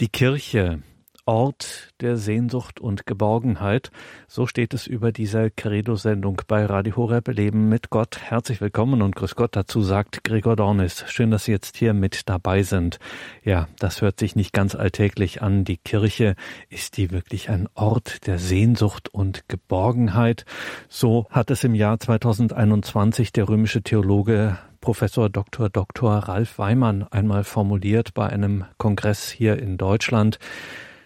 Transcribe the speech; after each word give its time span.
Die 0.00 0.08
Kirche, 0.08 0.82
Ort 1.24 1.90
der 2.00 2.16
Sehnsucht 2.16 2.80
und 2.80 3.06
Geborgenheit. 3.06 3.92
So 4.26 4.48
steht 4.48 4.74
es 4.74 4.88
über 4.88 5.12
dieser 5.12 5.50
Credo-Sendung 5.50 6.42
bei 6.48 6.66
Radio 6.66 6.96
Horeb 6.96 7.28
Leben 7.28 7.68
mit 7.68 7.90
Gott. 7.90 8.18
Herzlich 8.20 8.60
willkommen 8.60 9.02
und 9.02 9.14
Grüß 9.14 9.36
Gott 9.36 9.54
dazu 9.54 9.82
sagt 9.82 10.24
Gregor 10.24 10.56
Dornis. 10.56 11.04
Schön, 11.06 11.30
dass 11.30 11.44
Sie 11.44 11.52
jetzt 11.52 11.76
hier 11.76 11.94
mit 11.94 12.28
dabei 12.28 12.64
sind. 12.64 12.98
Ja, 13.44 13.68
das 13.78 14.02
hört 14.02 14.18
sich 14.18 14.34
nicht 14.34 14.52
ganz 14.52 14.74
alltäglich 14.74 15.42
an. 15.42 15.64
Die 15.64 15.76
Kirche, 15.76 16.34
ist 16.70 16.96
die 16.96 17.12
wirklich 17.12 17.48
ein 17.48 17.68
Ort 17.74 18.26
der 18.26 18.40
Sehnsucht 18.40 19.08
und 19.14 19.48
Geborgenheit? 19.48 20.44
So 20.88 21.28
hat 21.30 21.52
es 21.52 21.62
im 21.62 21.76
Jahr 21.76 22.00
2021 22.00 23.32
der 23.32 23.48
römische 23.48 23.82
Theologe 23.82 24.58
Professor 24.84 25.30
Dr. 25.30 25.70
Dr. 25.70 26.12
Ralf 26.12 26.58
Weimann 26.58 27.04
einmal 27.10 27.44
formuliert 27.44 28.12
bei 28.12 28.26
einem 28.26 28.66
Kongress 28.76 29.30
hier 29.30 29.58
in 29.58 29.78
Deutschland. 29.78 30.38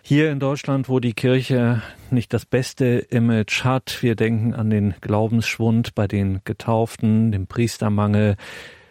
Hier 0.02 0.32
in 0.32 0.40
Deutschland, 0.40 0.88
wo 0.88 0.98
die 0.98 1.12
Kirche 1.12 1.80
nicht 2.10 2.34
das 2.34 2.44
beste 2.44 2.98
Image 3.08 3.62
hat, 3.62 4.02
wir 4.02 4.16
denken 4.16 4.52
an 4.52 4.68
den 4.68 4.96
Glaubensschwund 5.00 5.94
bei 5.94 6.08
den 6.08 6.40
Getauften, 6.42 7.30
dem 7.30 7.46
Priestermangel, 7.46 8.34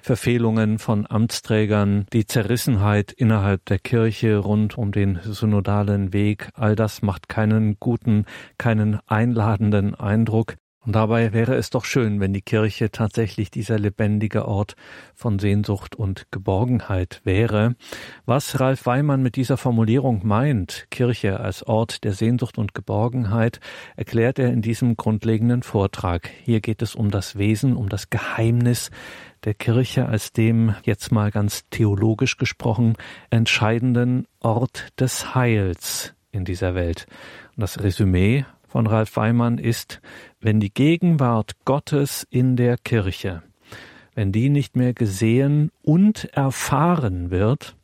Verfehlungen 0.01 0.79
von 0.79 1.05
Amtsträgern, 1.05 2.05
die 2.13 2.25
Zerrissenheit 2.25 3.11
innerhalb 3.11 3.65
der 3.65 3.79
Kirche 3.79 4.37
rund 4.37 4.77
um 4.77 4.93
den 4.93 5.19
synodalen 5.21 6.13
Weg, 6.13 6.47
all 6.53 6.77
das 6.77 7.01
macht 7.01 7.27
keinen 7.27 7.77
guten, 7.81 8.23
keinen 8.57 8.99
einladenden 9.05 9.95
Eindruck. 9.95 10.55
Und 10.87 10.93
dabei 10.93 11.33
wäre 11.33 11.55
es 11.55 11.69
doch 11.69 11.83
schön, 11.83 12.21
wenn 12.21 12.31
die 12.31 12.41
Kirche 12.41 12.91
tatsächlich 12.91 13.51
dieser 13.51 13.77
lebendige 13.77 14.47
Ort 14.47 14.77
von 15.15 15.37
Sehnsucht 15.37 15.97
und 15.97 16.27
Geborgenheit 16.31 17.19
wäre. 17.25 17.75
Was 18.25 18.61
Ralf 18.61 18.85
Weimann 18.85 19.21
mit 19.21 19.35
dieser 19.35 19.57
Formulierung 19.57 20.25
meint, 20.25 20.87
Kirche 20.89 21.41
als 21.41 21.61
Ort 21.61 22.05
der 22.05 22.13
Sehnsucht 22.13 22.57
und 22.57 22.73
Geborgenheit, 22.73 23.59
erklärt 23.97 24.39
er 24.39 24.53
in 24.53 24.61
diesem 24.61 24.95
grundlegenden 24.95 25.61
Vortrag. 25.61 26.29
Hier 26.45 26.61
geht 26.61 26.81
es 26.81 26.95
um 26.95 27.11
das 27.11 27.37
Wesen, 27.37 27.75
um 27.75 27.89
das 27.89 28.09
Geheimnis 28.09 28.89
der 29.43 29.55
Kirche 29.55 30.05
als 30.05 30.31
dem, 30.31 30.73
jetzt 30.83 31.11
mal 31.11 31.31
ganz 31.31 31.65
theologisch 31.69 32.37
gesprochen, 32.37 32.95
entscheidenden 33.29 34.25
Ort 34.39 34.87
des 34.97 35.35
Heils 35.35 36.13
in 36.31 36.45
dieser 36.45 36.75
Welt. 36.75 37.07
Und 37.57 37.61
das 37.61 37.83
Resümee 37.83 38.45
von 38.67 38.87
Ralf 38.87 39.15
Weimann 39.15 39.57
ist, 39.57 40.01
wenn 40.39 40.59
die 40.59 40.73
Gegenwart 40.73 41.53
Gottes 41.65 42.27
in 42.29 42.55
der 42.55 42.77
Kirche, 42.77 43.43
wenn 44.13 44.31
die 44.31 44.49
nicht 44.49 44.75
mehr 44.75 44.93
gesehen 44.93 45.71
und 45.81 46.25
erfahren 46.33 47.31
wird, 47.31 47.75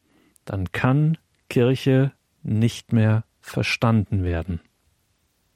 dann 0.45 0.72
kann 0.72 1.17
Kirche 1.50 2.12
nicht 2.42 2.92
mehr 2.92 3.23
verstanden 3.42 4.23
werden. 4.23 4.59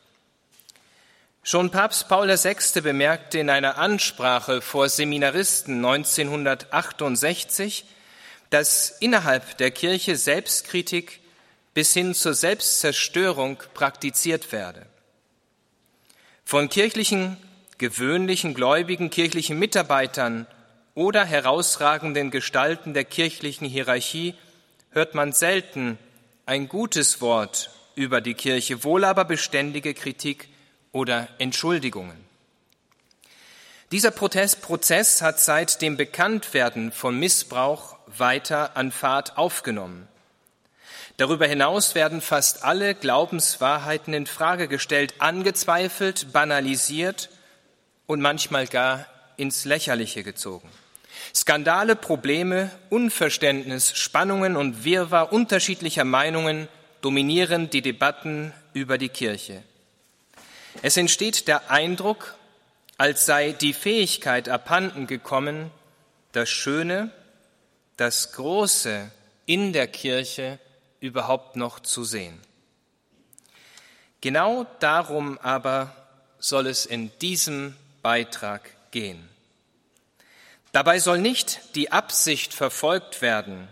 Schon 1.44 1.70
Papst 1.70 2.08
Paul 2.08 2.28
VI. 2.28 2.80
bemerkte 2.80 3.38
in 3.38 3.48
einer 3.48 3.78
Ansprache 3.78 4.60
vor 4.60 4.88
Seminaristen 4.88 5.76
1968, 5.76 7.84
dass 8.50 8.90
innerhalb 8.90 9.56
der 9.58 9.70
Kirche 9.70 10.16
Selbstkritik 10.16 11.20
bis 11.74 11.92
hin 11.92 12.14
zur 12.14 12.34
Selbstzerstörung 12.34 13.58
praktiziert 13.74 14.52
werde. 14.52 14.86
Von 16.44 16.68
kirchlichen, 16.68 17.36
gewöhnlichen, 17.78 18.54
gläubigen 18.54 19.10
kirchlichen 19.10 19.58
Mitarbeitern 19.58 20.46
oder 20.94 21.24
herausragenden 21.24 22.30
Gestalten 22.30 22.94
der 22.94 23.04
kirchlichen 23.04 23.66
Hierarchie 23.66 24.34
hört 24.90 25.14
man 25.14 25.32
selten 25.32 25.98
ein 26.46 26.68
gutes 26.68 27.20
Wort 27.20 27.70
über 27.96 28.20
die 28.20 28.34
Kirche, 28.34 28.84
wohl 28.84 29.04
aber 29.04 29.24
beständige 29.24 29.94
Kritik 29.94 30.48
oder 30.92 31.28
Entschuldigungen. 31.38 32.16
Dieser 33.90 34.10
Protestprozess 34.10 35.22
hat 35.22 35.40
seit 35.40 35.82
dem 35.82 35.96
Bekanntwerden 35.96 36.92
von 36.92 37.18
Missbrauch 37.18 37.96
weiter 38.06 38.76
an 38.76 38.92
Fahrt 38.92 39.36
aufgenommen. 39.36 40.08
Darüber 41.16 41.46
hinaus 41.46 41.94
werden 41.94 42.20
fast 42.20 42.64
alle 42.64 42.94
Glaubenswahrheiten 42.94 44.14
in 44.14 44.26
Frage 44.26 44.66
gestellt, 44.66 45.14
angezweifelt, 45.18 46.32
banalisiert 46.32 47.28
und 48.06 48.20
manchmal 48.20 48.66
gar 48.66 49.06
ins 49.36 49.64
Lächerliche 49.64 50.24
gezogen. 50.24 50.68
Skandale, 51.32 51.94
Probleme, 51.94 52.70
Unverständnis, 52.90 53.96
Spannungen 53.96 54.56
und 54.56 54.84
Wirrwarr 54.84 55.32
unterschiedlicher 55.32 56.04
Meinungen 56.04 56.68
dominieren 57.00 57.70
die 57.70 57.82
Debatten 57.82 58.52
über 58.72 58.98
die 58.98 59.08
Kirche. 59.08 59.62
Es 60.82 60.96
entsteht 60.96 61.46
der 61.46 61.70
Eindruck, 61.70 62.36
als 62.98 63.26
sei 63.26 63.52
die 63.52 63.72
Fähigkeit 63.72 64.48
abhanden 64.48 65.06
gekommen, 65.06 65.70
das 66.32 66.48
Schöne, 66.48 67.10
das 67.96 68.32
Große 68.32 69.10
in 69.46 69.72
der 69.72 69.86
Kirche 69.86 70.58
überhaupt 71.04 71.56
noch 71.56 71.80
zu 71.80 72.04
sehen. 72.04 72.40
Genau 74.20 74.66
darum 74.80 75.38
aber 75.38 75.94
soll 76.38 76.66
es 76.66 76.86
in 76.86 77.16
diesem 77.18 77.76
Beitrag 78.02 78.70
gehen. 78.90 79.28
Dabei 80.72 80.98
soll 80.98 81.18
nicht 81.18 81.60
die 81.74 81.92
Absicht 81.92 82.52
verfolgt 82.52 83.22
werden, 83.22 83.68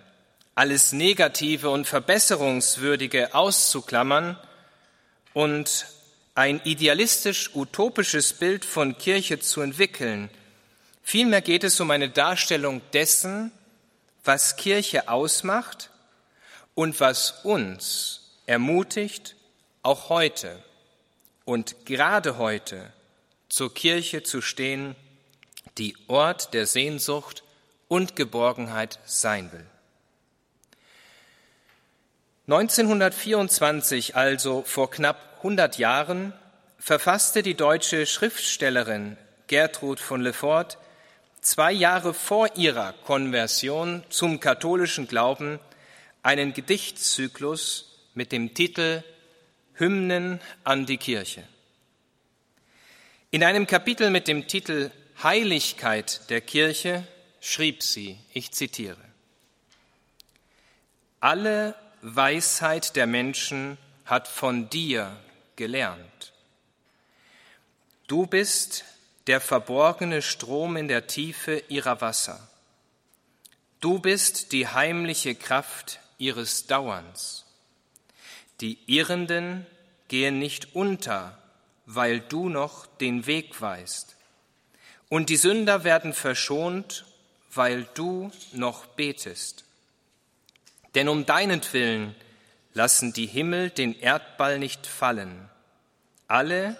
alles 0.54 0.92
Negative 0.92 1.70
und 1.70 1.86
Verbesserungswürdige 1.86 3.34
auszuklammern 3.34 4.38
und 5.32 5.86
ein 6.34 6.60
idealistisch-utopisches 6.64 8.34
Bild 8.34 8.64
von 8.64 8.96
Kirche 8.98 9.40
zu 9.40 9.60
entwickeln, 9.60 10.30
Vielmehr 11.02 11.42
geht 11.42 11.64
es 11.64 11.80
um 11.80 11.90
eine 11.90 12.08
Darstellung 12.08 12.80
dessen, 12.92 13.52
was 14.24 14.56
Kirche 14.56 15.08
ausmacht 15.08 15.90
und 16.74 17.00
was 17.00 17.44
uns 17.44 18.38
ermutigt, 18.46 19.36
auch 19.82 20.08
heute 20.08 20.62
und 21.44 21.86
gerade 21.86 22.38
heute 22.38 22.92
zur 23.48 23.74
Kirche 23.74 24.22
zu 24.22 24.40
stehen, 24.40 24.94
die 25.78 25.96
Ort 26.08 26.54
der 26.54 26.66
Sehnsucht 26.66 27.42
und 27.88 28.16
Geborgenheit 28.16 28.98
sein 29.04 29.50
will. 29.52 29.66
1924, 32.46 34.16
also 34.16 34.62
vor 34.66 34.90
knapp 34.90 35.36
100 35.38 35.78
Jahren, 35.78 36.32
verfasste 36.78 37.42
die 37.42 37.54
deutsche 37.54 38.06
Schriftstellerin 38.06 39.16
Gertrud 39.46 40.00
von 40.00 40.20
Lefort 40.20 40.78
zwei 41.40 41.72
Jahre 41.72 42.14
vor 42.14 42.56
ihrer 42.56 42.94
Konversion 43.04 44.02
zum 44.08 44.40
katholischen 44.40 45.06
Glauben 45.06 45.60
einen 46.22 46.52
Gedichtzyklus 46.52 47.98
mit 48.14 48.32
dem 48.32 48.54
Titel 48.54 49.02
Hymnen 49.74 50.40
an 50.64 50.86
die 50.86 50.98
Kirche. 50.98 51.42
In 53.30 53.42
einem 53.42 53.66
Kapitel 53.66 54.10
mit 54.10 54.28
dem 54.28 54.46
Titel 54.46 54.90
Heiligkeit 55.22 56.28
der 56.30 56.40
Kirche 56.40 57.06
schrieb 57.40 57.82
sie, 57.82 58.18
ich 58.32 58.52
zitiere, 58.52 59.00
Alle 61.20 61.74
Weisheit 62.02 62.96
der 62.96 63.06
Menschen 63.06 63.78
hat 64.04 64.28
von 64.28 64.68
dir 64.68 65.16
gelernt. 65.56 66.32
Du 68.06 68.26
bist 68.26 68.84
der 69.26 69.40
verborgene 69.40 70.20
Strom 70.20 70.76
in 70.76 70.88
der 70.88 71.06
Tiefe 71.06 71.62
ihrer 71.68 72.00
Wasser. 72.00 72.48
Du 73.80 73.98
bist 73.98 74.52
die 74.52 74.68
heimliche 74.68 75.34
Kraft 75.34 76.00
ihres 76.22 76.68
Dauerns. 76.68 77.44
Die 78.60 78.78
Irrenden 78.86 79.66
gehen 80.06 80.38
nicht 80.38 80.76
unter, 80.76 81.36
weil 81.84 82.20
du 82.20 82.48
noch 82.48 82.86
den 82.86 83.26
Weg 83.26 83.60
weißt. 83.60 84.14
Und 85.08 85.30
die 85.30 85.36
Sünder 85.36 85.82
werden 85.82 86.12
verschont, 86.12 87.04
weil 87.52 87.88
du 87.94 88.30
noch 88.52 88.86
betest. 88.86 89.64
Denn 90.94 91.08
um 91.08 91.26
deinetwillen 91.26 92.14
lassen 92.72 93.12
die 93.12 93.26
Himmel 93.26 93.70
den 93.70 93.98
Erdball 93.98 94.60
nicht 94.60 94.86
fallen. 94.86 95.50
Alle, 96.28 96.76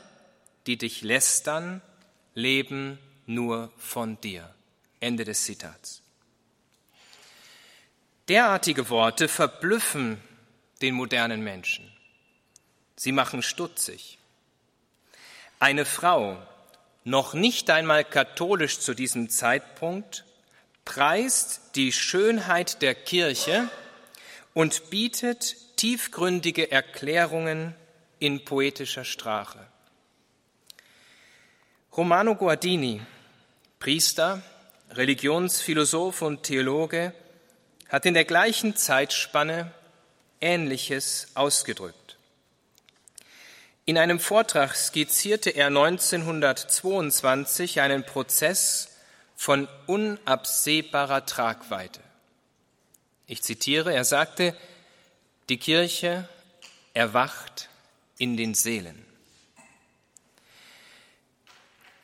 die 0.69 0.79
dich 0.79 1.03
lästern, 1.03 1.83
leben 2.35 2.99
nur 3.27 3.73
von 3.77 4.21
dir. 4.21 4.55
Ende 5.01 5.25
des 5.25 5.43
Zitats. 5.43 6.02
Derartige 8.29 8.89
Worte 8.89 9.29
verblüffen 9.29 10.21
den 10.81 10.95
modernen 10.95 11.43
Menschen. 11.43 11.91
Sie 12.97 13.13
machen 13.13 13.43
stutzig. 13.43 14.19
Eine 15.59 15.85
Frau, 15.85 16.39
noch 17.05 17.35
nicht 17.35 17.71
einmal 17.71 18.05
katholisch 18.05 18.79
zu 18.79 18.95
diesem 18.95 19.29
Zeitpunkt, 19.29 20.25
preist 20.85 21.75
die 21.75 21.93
Schönheit 21.93 22.83
der 22.83 22.95
Kirche 22.95 23.69
und 24.55 24.91
bietet 24.91 25.57
tiefgründige 25.77 26.71
Erklärungen 26.71 27.75
in 28.19 28.45
poetischer 28.45 29.05
Sprache. 29.05 29.67
Romano 31.97 32.37
Guardini, 32.37 33.03
Priester, 33.81 34.43
Religionsphilosoph 34.91 36.23
und 36.23 36.45
Theologe, 36.45 37.15
hat 37.93 38.05
in 38.07 38.15
der 38.15 38.25
gleichen 38.25 38.75
Zeitspanne 38.75 39.71
Ähnliches 40.41 41.29
ausgedrückt. 41.35 42.17
In 43.85 43.99
einem 43.99 44.19
Vortrag 44.19 44.75
skizzierte 44.75 45.51
er 45.51 45.67
1922 45.67 47.83
einen 47.83 48.07
Prozess 48.07 48.97
von 49.37 49.69
unabsehbarer 49.87 51.27
Tragweite. 51.27 52.01
Ich 53.27 53.43
zitiere, 53.43 53.93
er 53.93 54.05
sagte, 54.05 54.57
die 55.51 55.59
Kirche 55.59 56.27
erwacht 56.95 57.69
in 58.17 58.39
den 58.39 58.55
Seelen. 58.55 59.05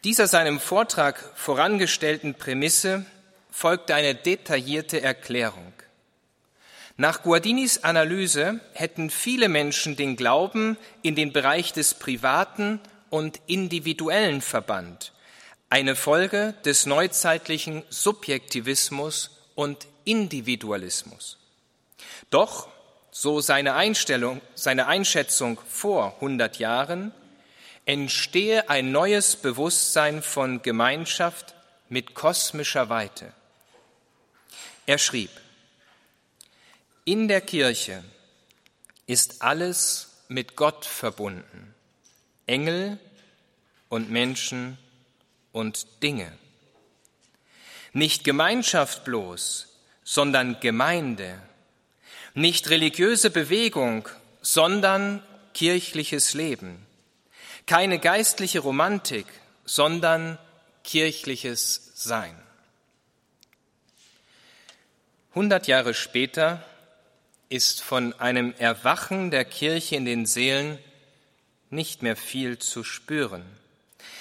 Dieser 0.04 0.26
seinem 0.26 0.60
Vortrag 0.60 1.18
vorangestellten 1.34 2.34
Prämisse 2.34 3.06
folgte 3.50 3.94
eine 3.94 4.14
detaillierte 4.14 5.00
Erklärung. 5.00 5.72
Nach 7.00 7.22
Guardinis 7.22 7.84
Analyse 7.84 8.58
hätten 8.72 9.08
viele 9.08 9.48
Menschen 9.48 9.94
den 9.94 10.16
Glauben 10.16 10.76
in 11.02 11.14
den 11.14 11.32
Bereich 11.32 11.72
des 11.72 11.94
Privaten 11.94 12.80
und 13.08 13.40
Individuellen 13.46 14.40
verbannt, 14.40 15.12
eine 15.70 15.94
Folge 15.94 16.54
des 16.64 16.86
neuzeitlichen 16.86 17.84
Subjektivismus 17.88 19.30
und 19.54 19.86
Individualismus. 20.04 21.38
Doch, 22.30 22.66
so 23.12 23.40
seine 23.40 23.74
Einstellung, 23.74 24.40
seine 24.56 24.88
Einschätzung 24.88 25.60
vor 25.68 26.14
100 26.16 26.58
Jahren, 26.58 27.12
entstehe 27.84 28.68
ein 28.70 28.90
neues 28.90 29.36
Bewusstsein 29.36 30.20
von 30.20 30.62
Gemeinschaft 30.62 31.54
mit 31.88 32.14
kosmischer 32.14 32.88
Weite. 32.88 33.32
Er 34.86 34.98
schrieb, 34.98 35.30
in 37.08 37.26
der 37.26 37.40
Kirche 37.40 38.04
ist 39.06 39.40
alles 39.40 40.10
mit 40.28 40.56
Gott 40.56 40.84
verbunden, 40.84 41.74
Engel 42.44 42.98
und 43.88 44.10
Menschen 44.10 44.76
und 45.50 46.02
Dinge. 46.02 46.30
Nicht 47.94 48.24
Gemeinschaft 48.24 49.04
bloß, 49.04 49.68
sondern 50.04 50.60
Gemeinde. 50.60 51.40
Nicht 52.34 52.68
religiöse 52.68 53.30
Bewegung, 53.30 54.06
sondern 54.42 55.22
kirchliches 55.54 56.34
Leben. 56.34 56.84
Keine 57.64 58.00
geistliche 58.00 58.58
Romantik, 58.58 59.24
sondern 59.64 60.38
kirchliches 60.84 61.90
Sein. 61.94 62.38
Hundert 65.34 65.68
Jahre 65.68 65.94
später 65.94 66.62
ist 67.48 67.82
von 67.82 68.12
einem 68.20 68.54
Erwachen 68.58 69.30
der 69.30 69.44
Kirche 69.44 69.96
in 69.96 70.04
den 70.04 70.26
Seelen 70.26 70.78
nicht 71.70 72.02
mehr 72.02 72.16
viel 72.16 72.58
zu 72.58 72.84
spüren. 72.84 73.44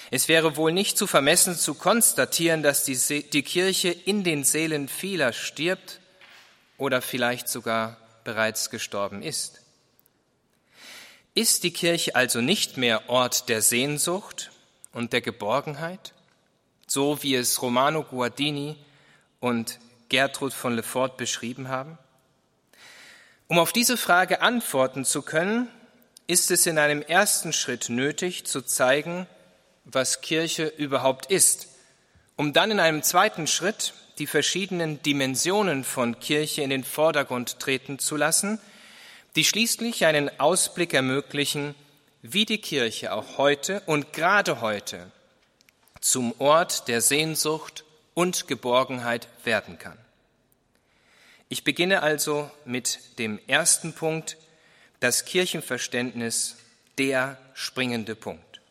Es 0.09 0.27
wäre 0.29 0.55
wohl 0.55 0.71
nicht 0.71 0.97
zu 0.97 1.05
vermessen 1.05 1.55
zu 1.55 1.73
konstatieren, 1.73 2.63
dass 2.63 2.83
die, 2.83 3.29
die 3.29 3.43
Kirche 3.43 3.89
in 3.89 4.23
den 4.23 4.43
Seelen 4.43 4.87
vieler 4.87 5.33
stirbt 5.33 5.99
oder 6.77 7.01
vielleicht 7.01 7.49
sogar 7.49 7.97
bereits 8.23 8.69
gestorben 8.69 9.21
ist. 9.21 9.61
Ist 11.33 11.63
die 11.63 11.71
Kirche 11.71 12.15
also 12.15 12.41
nicht 12.41 12.77
mehr 12.77 13.09
Ort 13.09 13.49
der 13.49 13.61
Sehnsucht 13.61 14.51
und 14.93 15.13
der 15.13 15.21
Geborgenheit, 15.21 16.13
so 16.87 17.21
wie 17.21 17.35
es 17.35 17.61
Romano 17.61 18.03
Guardini 18.03 18.75
und 19.39 19.79
Gertrud 20.09 20.53
von 20.53 20.75
Lefort 20.75 21.17
beschrieben 21.17 21.67
haben? 21.67 21.97
Um 23.47 23.59
auf 23.59 23.71
diese 23.71 23.95
Frage 23.95 24.41
antworten 24.41 25.05
zu 25.05 25.21
können, 25.21 25.69
ist 26.27 26.51
es 26.51 26.65
in 26.65 26.77
einem 26.77 27.01
ersten 27.01 27.53
Schritt 27.53 27.87
nötig 27.87 28.45
zu 28.45 28.61
zeigen, 28.61 29.25
was 29.85 30.19
Kirche 30.19 30.67
überhaupt 30.67 31.27
ist, 31.27 31.69
um 32.35 32.51
dann 32.51 32.71
in 32.71 32.81
einem 32.81 33.03
zweiten 33.03 33.47
Schritt 33.47 33.93
die 34.19 34.27
verschiedenen 34.27 35.01
Dimensionen 35.01 35.85
von 35.85 36.19
Kirche 36.19 36.61
in 36.61 36.69
den 36.69 36.83
Vordergrund 36.83 37.59
treten 37.59 37.99
zu 37.99 38.17
lassen, 38.17 38.59
die 39.37 39.45
schließlich 39.45 40.05
einen 40.05 40.39
Ausblick 40.39 40.93
ermöglichen, 40.93 41.73
wie 42.21 42.45
die 42.45 42.59
Kirche 42.59 43.13
auch 43.13 43.37
heute 43.37 43.81
und 43.85 44.11
gerade 44.11 44.59
heute 44.59 45.09
zum 46.01 46.33
Ort 46.39 46.89
der 46.89 46.99
Sehnsucht 46.99 47.85
und 48.13 48.47
Geborgenheit 48.47 49.29
werden 49.45 49.79
kann. 49.79 49.97
Ich 51.49 51.63
beginne 51.63 52.03
also 52.03 52.51
mit 52.65 53.19
dem 53.19 53.39
ersten 53.47 53.93
Punkt, 53.93 54.37
das 54.99 55.25
Kirchenverständnis, 55.25 56.57
der 56.97 57.37
springende 57.53 58.15
Punkt. 58.15 58.61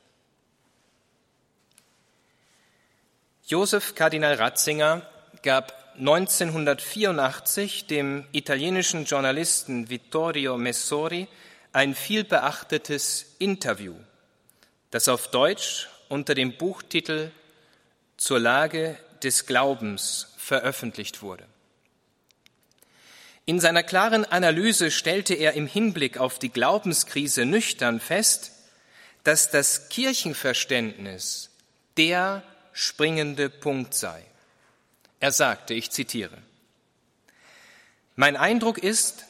Josef 3.46 3.94
Kardinal 3.94 4.34
Ratzinger 4.34 5.08
gab 5.42 5.94
1984 5.98 7.86
dem 7.86 8.26
italienischen 8.32 9.04
Journalisten 9.04 9.88
Vittorio 9.88 10.58
Messori 10.58 11.28
ein 11.72 11.94
vielbeachtetes 11.94 13.36
Interview, 13.38 13.94
das 14.90 15.08
auf 15.08 15.28
Deutsch 15.28 15.88
unter 16.08 16.34
dem 16.34 16.56
Buchtitel 16.58 17.30
Zur 18.16 18.40
Lage 18.40 18.98
des 19.22 19.46
Glaubens 19.46 20.34
veröffentlicht 20.36 21.22
wurde. 21.22 21.46
In 23.48 23.60
seiner 23.60 23.84
klaren 23.84 24.24
Analyse 24.24 24.90
stellte 24.90 25.34
er 25.34 25.52
im 25.52 25.68
Hinblick 25.68 26.18
auf 26.18 26.40
die 26.40 26.48
Glaubenskrise 26.48 27.44
nüchtern 27.44 28.00
fest, 28.00 28.50
dass 29.22 29.52
das 29.52 29.88
Kirchenverständnis 29.88 31.50
der 31.96 32.42
springende 32.72 33.48
Punkt 33.48 33.94
sei. 33.94 34.24
Er 35.20 35.30
sagte, 35.30 35.74
ich 35.74 35.92
zitiere, 35.92 36.36
Mein 38.16 38.36
Eindruck 38.36 38.78
ist, 38.78 39.26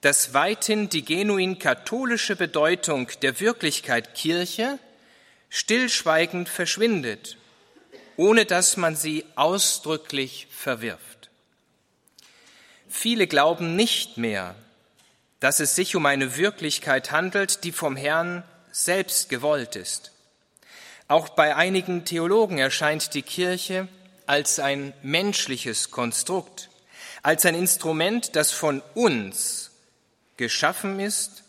dass 0.00 0.34
weithin 0.34 0.88
die 0.88 1.04
genuin 1.04 1.60
katholische 1.60 2.34
Bedeutung 2.34 3.08
der 3.22 3.38
Wirklichkeit 3.38 4.14
Kirche 4.14 4.80
stillschweigend 5.48 6.48
verschwindet, 6.48 7.36
ohne 8.16 8.46
dass 8.46 8.76
man 8.76 8.96
sie 8.96 9.24
ausdrücklich 9.36 10.48
verwirft. 10.50 11.09
Viele 12.90 13.28
glauben 13.28 13.76
nicht 13.76 14.18
mehr, 14.18 14.56
dass 15.38 15.60
es 15.60 15.76
sich 15.76 15.94
um 15.94 16.06
eine 16.06 16.36
Wirklichkeit 16.36 17.12
handelt, 17.12 17.62
die 17.62 17.70
vom 17.70 17.96
Herrn 17.96 18.42
selbst 18.72 19.28
gewollt 19.28 19.76
ist. 19.76 20.10
Auch 21.06 21.30
bei 21.30 21.54
einigen 21.54 22.04
Theologen 22.04 22.58
erscheint 22.58 23.14
die 23.14 23.22
Kirche 23.22 23.88
als 24.26 24.58
ein 24.58 24.92
menschliches 25.02 25.90
Konstrukt, 25.92 26.68
als 27.22 27.46
ein 27.46 27.54
Instrument, 27.54 28.34
das 28.34 28.50
von 28.50 28.82
uns 28.94 29.70
geschaffen 30.36 30.98
ist 30.98 31.44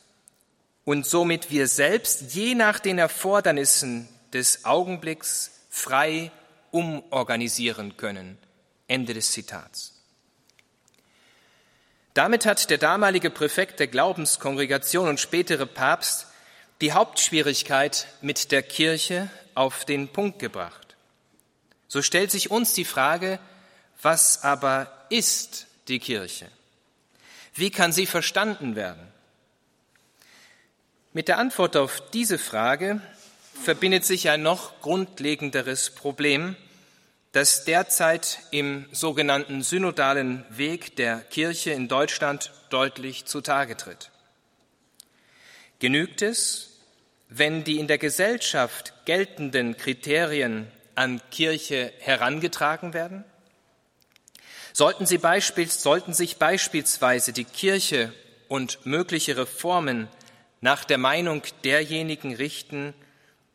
und 0.85 1.07
somit 1.07 1.49
wir 1.49 1.67
selbst 1.67 2.33
je 2.35 2.53
nach 2.53 2.79
den 2.79 2.99
Erfordernissen 2.99 4.07
des 4.31 4.63
Augenblicks 4.63 5.51
frei 5.69 6.31
umorganisieren 6.69 7.97
können. 7.97 8.37
Ende 8.87 9.13
des 9.13 9.31
Zitats. 9.31 9.90
Damit 12.13 12.45
hat 12.45 12.69
der 12.69 12.77
damalige 12.77 13.29
Präfekt 13.29 13.79
der 13.79 13.87
Glaubenskongregation 13.87 15.07
und 15.07 15.19
spätere 15.19 15.65
Papst 15.65 16.27
die 16.81 16.91
Hauptschwierigkeit 16.91 18.07
mit 18.21 18.51
der 18.51 18.63
Kirche 18.63 19.29
auf 19.55 19.85
den 19.85 20.09
Punkt 20.09 20.39
gebracht. 20.39 20.95
So 21.87 22.01
stellt 22.01 22.31
sich 22.31 22.51
uns 22.51 22.73
die 22.73 22.85
Frage, 22.85 23.39
was 24.01 24.43
aber 24.43 24.91
ist 25.09 25.67
die 25.87 25.99
Kirche? 25.99 26.47
Wie 27.53 27.69
kann 27.69 27.91
sie 27.91 28.05
verstanden 28.05 28.75
werden? 28.75 29.07
Mit 31.13 31.27
der 31.27 31.37
Antwort 31.37 31.75
auf 31.75 32.01
diese 32.11 32.37
Frage 32.37 33.01
verbindet 33.61 34.05
sich 34.05 34.29
ein 34.29 34.41
noch 34.41 34.79
grundlegenderes 34.81 35.91
Problem, 35.91 36.55
das 37.31 37.63
derzeit 37.63 38.39
im 38.51 38.85
sogenannten 38.91 39.61
synodalen 39.61 40.45
Weg 40.49 40.95
der 40.97 41.19
Kirche 41.19 41.71
in 41.71 41.87
Deutschland 41.87 42.51
deutlich 42.69 43.25
zutage 43.25 43.77
tritt. 43.77 44.11
Genügt 45.79 46.21
es, 46.21 46.79
wenn 47.29 47.63
die 47.63 47.79
in 47.79 47.87
der 47.87 47.97
Gesellschaft 47.97 48.93
geltenden 49.05 49.77
Kriterien 49.77 50.67
an 50.95 51.21
Kirche 51.31 51.93
herangetragen 51.99 52.93
werden? 52.93 53.23
Sollten, 54.73 55.05
sie 55.05 55.17
beispiels, 55.17 55.81
sollten 55.81 56.13
sich 56.13 56.37
beispielsweise 56.37 57.33
die 57.33 57.45
Kirche 57.45 58.13
und 58.49 58.85
mögliche 58.85 59.37
Reformen 59.37 60.09
nach 60.59 60.83
der 60.83 60.97
Meinung 60.97 61.41
derjenigen 61.63 62.35
richten, 62.35 62.93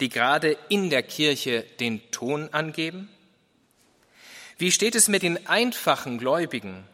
die 0.00 0.08
gerade 0.08 0.56
in 0.68 0.88
der 0.90 1.02
Kirche 1.02 1.62
den 1.78 2.10
Ton 2.10 2.48
angeben? 2.52 3.10
Wie 4.58 4.72
steht 4.72 4.94
es 4.94 5.08
mit 5.08 5.22
den 5.22 5.46
einfachen 5.46 6.16
Gläubigen? 6.16 6.84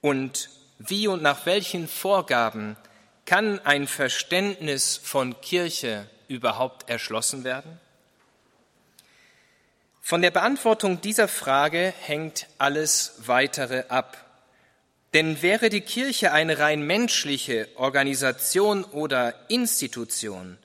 Und 0.00 0.48
wie 0.78 1.06
und 1.06 1.22
nach 1.22 1.44
welchen 1.44 1.86
Vorgaben 1.86 2.76
kann 3.26 3.58
ein 3.60 3.86
Verständnis 3.86 4.96
von 4.96 5.38
Kirche 5.42 6.08
überhaupt 6.28 6.88
erschlossen 6.88 7.44
werden? 7.44 7.78
Von 10.00 10.22
der 10.22 10.30
Beantwortung 10.30 11.00
dieser 11.00 11.28
Frage 11.28 11.92
hängt 12.00 12.46
alles 12.58 13.14
weitere 13.18 13.84
ab. 13.88 14.16
Denn 15.12 15.42
wäre 15.42 15.68
die 15.68 15.82
Kirche 15.82 16.32
eine 16.32 16.58
rein 16.58 16.82
menschliche 16.86 17.68
Organisation 17.76 18.82
oder 18.82 19.34
Institution, 19.48 20.56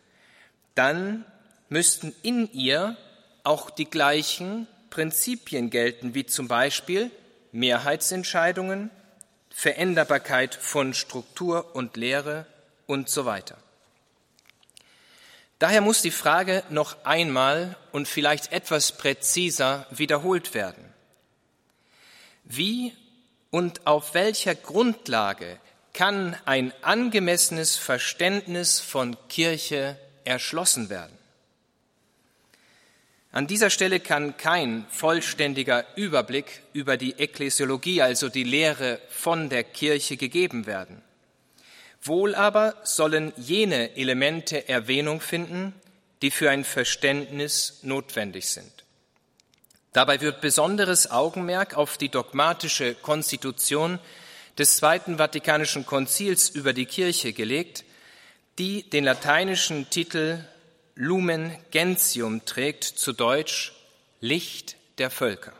dann 0.73 1.25
müssten 1.67 2.15
in 2.23 2.51
ihr 2.53 2.95
auch 3.43 3.69
die 3.69 3.89
gleichen 3.89 4.67
Prinzipien 4.97 5.69
gelten, 5.69 6.15
wie 6.15 6.25
zum 6.25 6.47
Beispiel 6.47 7.11
Mehrheitsentscheidungen, 7.51 8.89
Veränderbarkeit 9.51 10.55
von 10.55 10.95
Struktur 10.95 11.75
und 11.75 11.97
Lehre 11.97 12.47
und 12.87 13.07
so 13.07 13.23
weiter. 13.25 13.57
Daher 15.59 15.81
muss 15.81 16.01
die 16.01 16.09
Frage 16.09 16.63
noch 16.71 17.05
einmal 17.05 17.77
und 17.91 18.07
vielleicht 18.07 18.51
etwas 18.51 18.91
präziser 18.91 19.85
wiederholt 19.91 20.55
werden. 20.55 20.83
Wie 22.43 22.91
und 23.51 23.85
auf 23.85 24.15
welcher 24.15 24.55
Grundlage 24.55 25.59
kann 25.93 26.35
ein 26.45 26.73
angemessenes 26.81 27.75
Verständnis 27.75 28.79
von 28.79 29.15
Kirche 29.29 29.95
erschlossen 30.23 30.89
werden? 30.89 31.16
An 33.31 33.45
dieser 33.45 33.69
Stelle 33.69 33.99
kann 33.99 34.37
kein 34.37 34.85
vollständiger 34.89 35.85
Überblick 35.95 36.61
über 36.73 36.97
die 36.97 37.13
Ekklesiologie, 37.13 38.01
also 38.01 38.29
die 38.29 38.43
Lehre 38.43 38.99
von 39.09 39.49
der 39.49 39.63
Kirche, 39.63 40.17
gegeben 40.17 40.65
werden. 40.65 41.01
Wohl 42.01 42.35
aber 42.35 42.75
sollen 42.83 43.33
jene 43.35 43.95
Elemente 43.97 44.69
Erwähnung 44.69 45.19
finden, 45.19 45.73
die 46.21 46.31
für 46.31 46.49
ein 46.49 46.63
Verständnis 46.63 47.79
notwendig 47.83 48.47
sind. 48.49 48.71
Dabei 49.93 50.21
wird 50.21 50.41
besonderes 50.41 51.11
Augenmerk 51.11 51.75
auf 51.75 51.97
die 51.97 52.09
dogmatische 52.09 52.95
Konstitution 52.95 53.99
des 54.57 54.77
Zweiten 54.77 55.17
Vatikanischen 55.17 55.85
Konzils 55.85 56.49
über 56.49 56.73
die 56.73 56.85
Kirche 56.85 57.33
gelegt, 57.33 57.83
die 58.57 58.83
den 58.89 59.03
lateinischen 59.03 59.89
Titel 59.89 60.39
Lumen 60.99 61.55
Gentium 61.69 62.43
trägt, 62.45 62.83
zu 62.83 63.13
Deutsch 63.13 63.73
Licht 64.19 64.77
der 64.97 65.11
Völker. 65.11 65.53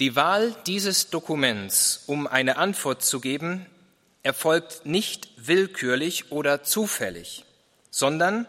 Die 0.00 0.16
Wahl 0.16 0.52
dieses 0.66 1.10
Dokuments, 1.10 2.02
um 2.08 2.26
eine 2.26 2.56
Antwort 2.56 3.04
zu 3.04 3.20
geben, 3.20 3.66
erfolgt 4.24 4.84
nicht 4.84 5.28
willkürlich 5.36 6.32
oder 6.32 6.64
zufällig, 6.64 7.44
sondern 7.88 8.48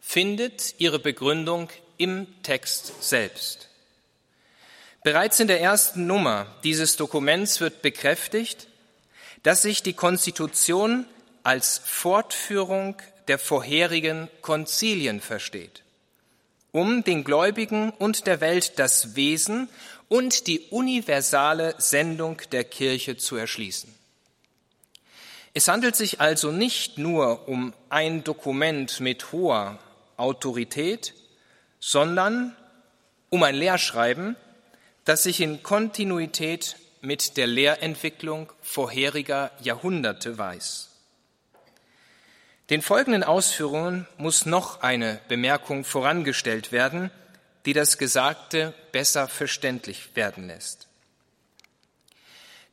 findet 0.00 0.74
ihre 0.78 0.98
Begründung 0.98 1.68
im 1.96 2.26
Text 2.42 3.04
selbst. 3.04 3.68
Bereits 5.04 5.38
in 5.38 5.46
der 5.46 5.60
ersten 5.60 6.08
Nummer 6.08 6.52
dieses 6.64 6.96
Dokuments 6.96 7.60
wird 7.60 7.80
bekräftigt, 7.80 8.66
dass 9.44 9.62
sich 9.62 9.84
die 9.84 9.94
Konstitution 9.94 11.06
als 11.44 11.80
Fortführung 11.84 12.96
der 13.30 13.38
vorherigen 13.38 14.28
Konzilien 14.42 15.20
versteht, 15.20 15.84
um 16.72 17.04
den 17.04 17.22
Gläubigen 17.22 17.90
und 17.90 18.26
der 18.26 18.40
Welt 18.40 18.80
das 18.80 19.14
Wesen 19.14 19.68
und 20.08 20.48
die 20.48 20.58
universale 20.70 21.76
Sendung 21.78 22.42
der 22.50 22.64
Kirche 22.64 23.16
zu 23.18 23.36
erschließen. 23.36 23.94
Es 25.54 25.68
handelt 25.68 25.94
sich 25.94 26.20
also 26.20 26.50
nicht 26.50 26.98
nur 26.98 27.46
um 27.46 27.72
ein 27.88 28.24
Dokument 28.24 28.98
mit 28.98 29.30
hoher 29.30 29.78
Autorität, 30.16 31.14
sondern 31.78 32.56
um 33.28 33.44
ein 33.44 33.54
Lehrschreiben, 33.54 34.34
das 35.04 35.22
sich 35.22 35.40
in 35.40 35.62
Kontinuität 35.62 36.74
mit 37.00 37.36
der 37.36 37.46
Lehrentwicklung 37.46 38.52
vorheriger 38.60 39.52
Jahrhunderte 39.62 40.36
weiß. 40.36 40.89
Den 42.70 42.82
folgenden 42.82 43.24
Ausführungen 43.24 44.06
muss 44.16 44.46
noch 44.46 44.82
eine 44.82 45.20
Bemerkung 45.26 45.84
vorangestellt 45.84 46.70
werden, 46.70 47.10
die 47.66 47.72
das 47.72 47.98
Gesagte 47.98 48.72
besser 48.92 49.26
verständlich 49.26 50.14
werden 50.14 50.46
lässt. 50.46 50.86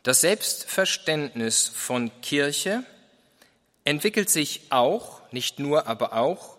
Das 0.03 0.21
Selbstverständnis 0.21 1.67
von 1.67 2.11
Kirche 2.21 2.83
entwickelt 3.85 4.29
sich 4.29 4.61
auch, 4.69 5.19
nicht 5.31 5.57
nur, 5.57 5.87
aber 5.87 6.13
auch, 6.13 6.57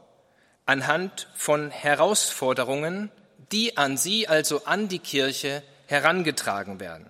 anhand 0.67 1.29
von 1.37 1.71
Herausforderungen, 1.71 3.11
die 3.53 3.77
an 3.77 3.97
sie, 3.97 4.27
also 4.27 4.65
an 4.65 4.89
die 4.89 4.99
Kirche, 4.99 5.63
herangetragen 5.87 6.81
werden. 6.81 7.07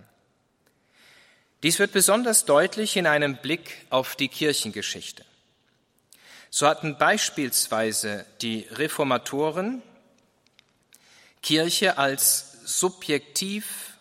Dies 1.62 1.78
wird 1.78 1.92
besonders 1.92 2.44
deutlich 2.44 2.96
in 2.96 3.06
einem 3.06 3.38
Blick 3.38 3.86
auf 3.90 4.14
die 4.14 4.28
Kirchengeschichte. 4.28 5.24
So 6.50 6.66
hatten 6.66 6.98
beispielsweise 6.98 8.24
die 8.40 8.66
Reformatoren 8.70 9.82
Kirche 11.42 11.98
als 11.98 12.58
subjektiv 12.64 13.96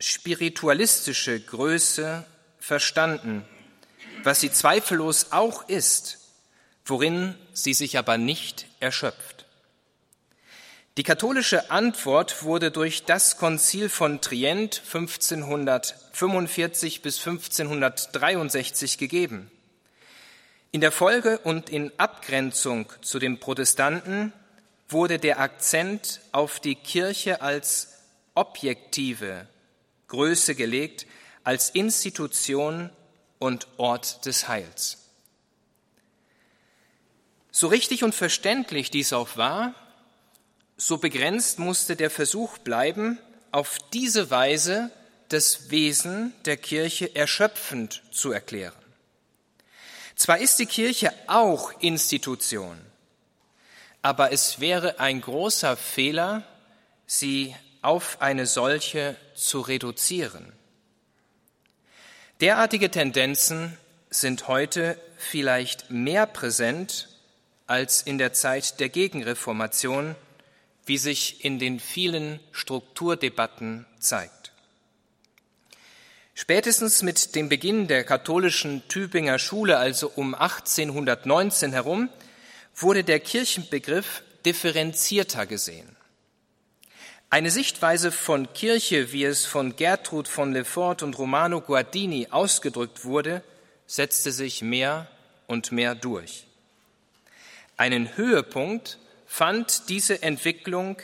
spiritualistische 0.00 1.40
Größe 1.40 2.24
verstanden, 2.58 3.44
was 4.22 4.40
sie 4.40 4.50
zweifellos 4.50 5.32
auch 5.32 5.68
ist, 5.68 6.20
worin 6.84 7.34
sie 7.52 7.74
sich 7.74 7.98
aber 7.98 8.16
nicht 8.18 8.66
erschöpft. 8.80 9.44
Die 10.96 11.02
katholische 11.02 11.72
Antwort 11.72 12.44
wurde 12.44 12.70
durch 12.70 13.04
das 13.04 13.36
Konzil 13.36 13.88
von 13.88 14.20
Trient 14.20 14.80
1545 14.84 17.02
bis 17.02 17.18
1563 17.18 18.98
gegeben. 18.98 19.50
In 20.74 20.80
der 20.80 20.90
Folge 20.90 21.38
und 21.38 21.70
in 21.70 21.92
Abgrenzung 21.98 22.92
zu 23.00 23.20
den 23.20 23.38
Protestanten 23.38 24.32
wurde 24.88 25.20
der 25.20 25.38
Akzent 25.38 26.20
auf 26.32 26.58
die 26.58 26.74
Kirche 26.74 27.42
als 27.42 27.90
objektive 28.34 29.46
Größe 30.08 30.56
gelegt, 30.56 31.06
als 31.44 31.70
Institution 31.70 32.90
und 33.38 33.68
Ort 33.76 34.26
des 34.26 34.48
Heils. 34.48 34.98
So 37.52 37.68
richtig 37.68 38.02
und 38.02 38.12
verständlich 38.12 38.90
dies 38.90 39.12
auch 39.12 39.36
war, 39.36 39.76
so 40.76 40.98
begrenzt 40.98 41.60
musste 41.60 41.94
der 41.94 42.10
Versuch 42.10 42.58
bleiben, 42.58 43.20
auf 43.52 43.78
diese 43.92 44.28
Weise 44.28 44.90
das 45.28 45.70
Wesen 45.70 46.32
der 46.46 46.56
Kirche 46.56 47.14
erschöpfend 47.14 48.02
zu 48.10 48.32
erklären. 48.32 48.83
Zwar 50.16 50.38
ist 50.38 50.58
die 50.58 50.66
Kirche 50.66 51.12
auch 51.26 51.72
Institution, 51.80 52.78
aber 54.02 54.32
es 54.32 54.60
wäre 54.60 55.00
ein 55.00 55.20
großer 55.20 55.76
Fehler, 55.76 56.44
sie 57.06 57.54
auf 57.82 58.20
eine 58.20 58.46
solche 58.46 59.16
zu 59.34 59.60
reduzieren. 59.60 60.52
Derartige 62.40 62.90
Tendenzen 62.90 63.76
sind 64.10 64.48
heute 64.48 65.00
vielleicht 65.16 65.90
mehr 65.90 66.26
präsent 66.26 67.08
als 67.66 68.02
in 68.02 68.18
der 68.18 68.32
Zeit 68.32 68.80
der 68.80 68.88
Gegenreformation, 68.88 70.14
wie 70.86 70.98
sich 70.98 71.44
in 71.44 71.58
den 71.58 71.80
vielen 71.80 72.40
Strukturdebatten 72.52 73.86
zeigt. 73.98 74.43
Spätestens 76.34 77.02
mit 77.02 77.36
dem 77.36 77.48
Beginn 77.48 77.86
der 77.86 78.02
katholischen 78.02 78.86
Tübinger 78.88 79.38
Schule, 79.38 79.78
also 79.78 80.10
um 80.16 80.34
1819 80.34 81.72
herum, 81.72 82.08
wurde 82.74 83.04
der 83.04 83.20
Kirchenbegriff 83.20 84.22
differenzierter 84.44 85.46
gesehen. 85.46 85.96
Eine 87.30 87.50
Sichtweise 87.50 88.12
von 88.12 88.52
Kirche, 88.52 89.12
wie 89.12 89.24
es 89.24 89.46
von 89.46 89.76
Gertrud 89.76 90.28
von 90.28 90.52
Lefort 90.52 91.02
und 91.02 91.18
Romano 91.18 91.60
Guardini 91.60 92.28
ausgedrückt 92.30 93.04
wurde, 93.04 93.42
setzte 93.86 94.32
sich 94.32 94.60
mehr 94.60 95.08
und 95.46 95.72
mehr 95.72 95.94
durch. 95.94 96.46
Einen 97.76 98.16
Höhepunkt 98.16 98.98
fand 99.26 99.88
diese 99.88 100.22
Entwicklung 100.22 100.96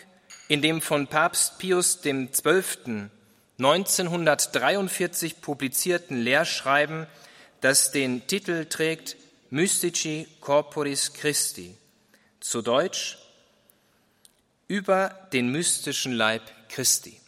in 0.49 0.63
dem 0.63 0.81
von 0.81 1.07
Papst 1.07 1.59
Pius 1.59 2.01
XII. 2.03 3.11
1943 3.61 5.43
publizierten 5.43 6.23
Lehrschreiben, 6.23 7.07
das 7.61 7.93
den 7.93 8.27
Titel 8.27 8.65
trägt 8.65 9.17
Mystici 9.51 10.27
Corporis 10.41 11.13
Christi, 11.13 11.77
zu 12.41 12.63
Deutsch 12.63 13.19
über 14.67 15.29
den 15.35 15.53
mystischen 15.53 16.13
Leib 16.13 16.43
Christi. 16.71 17.21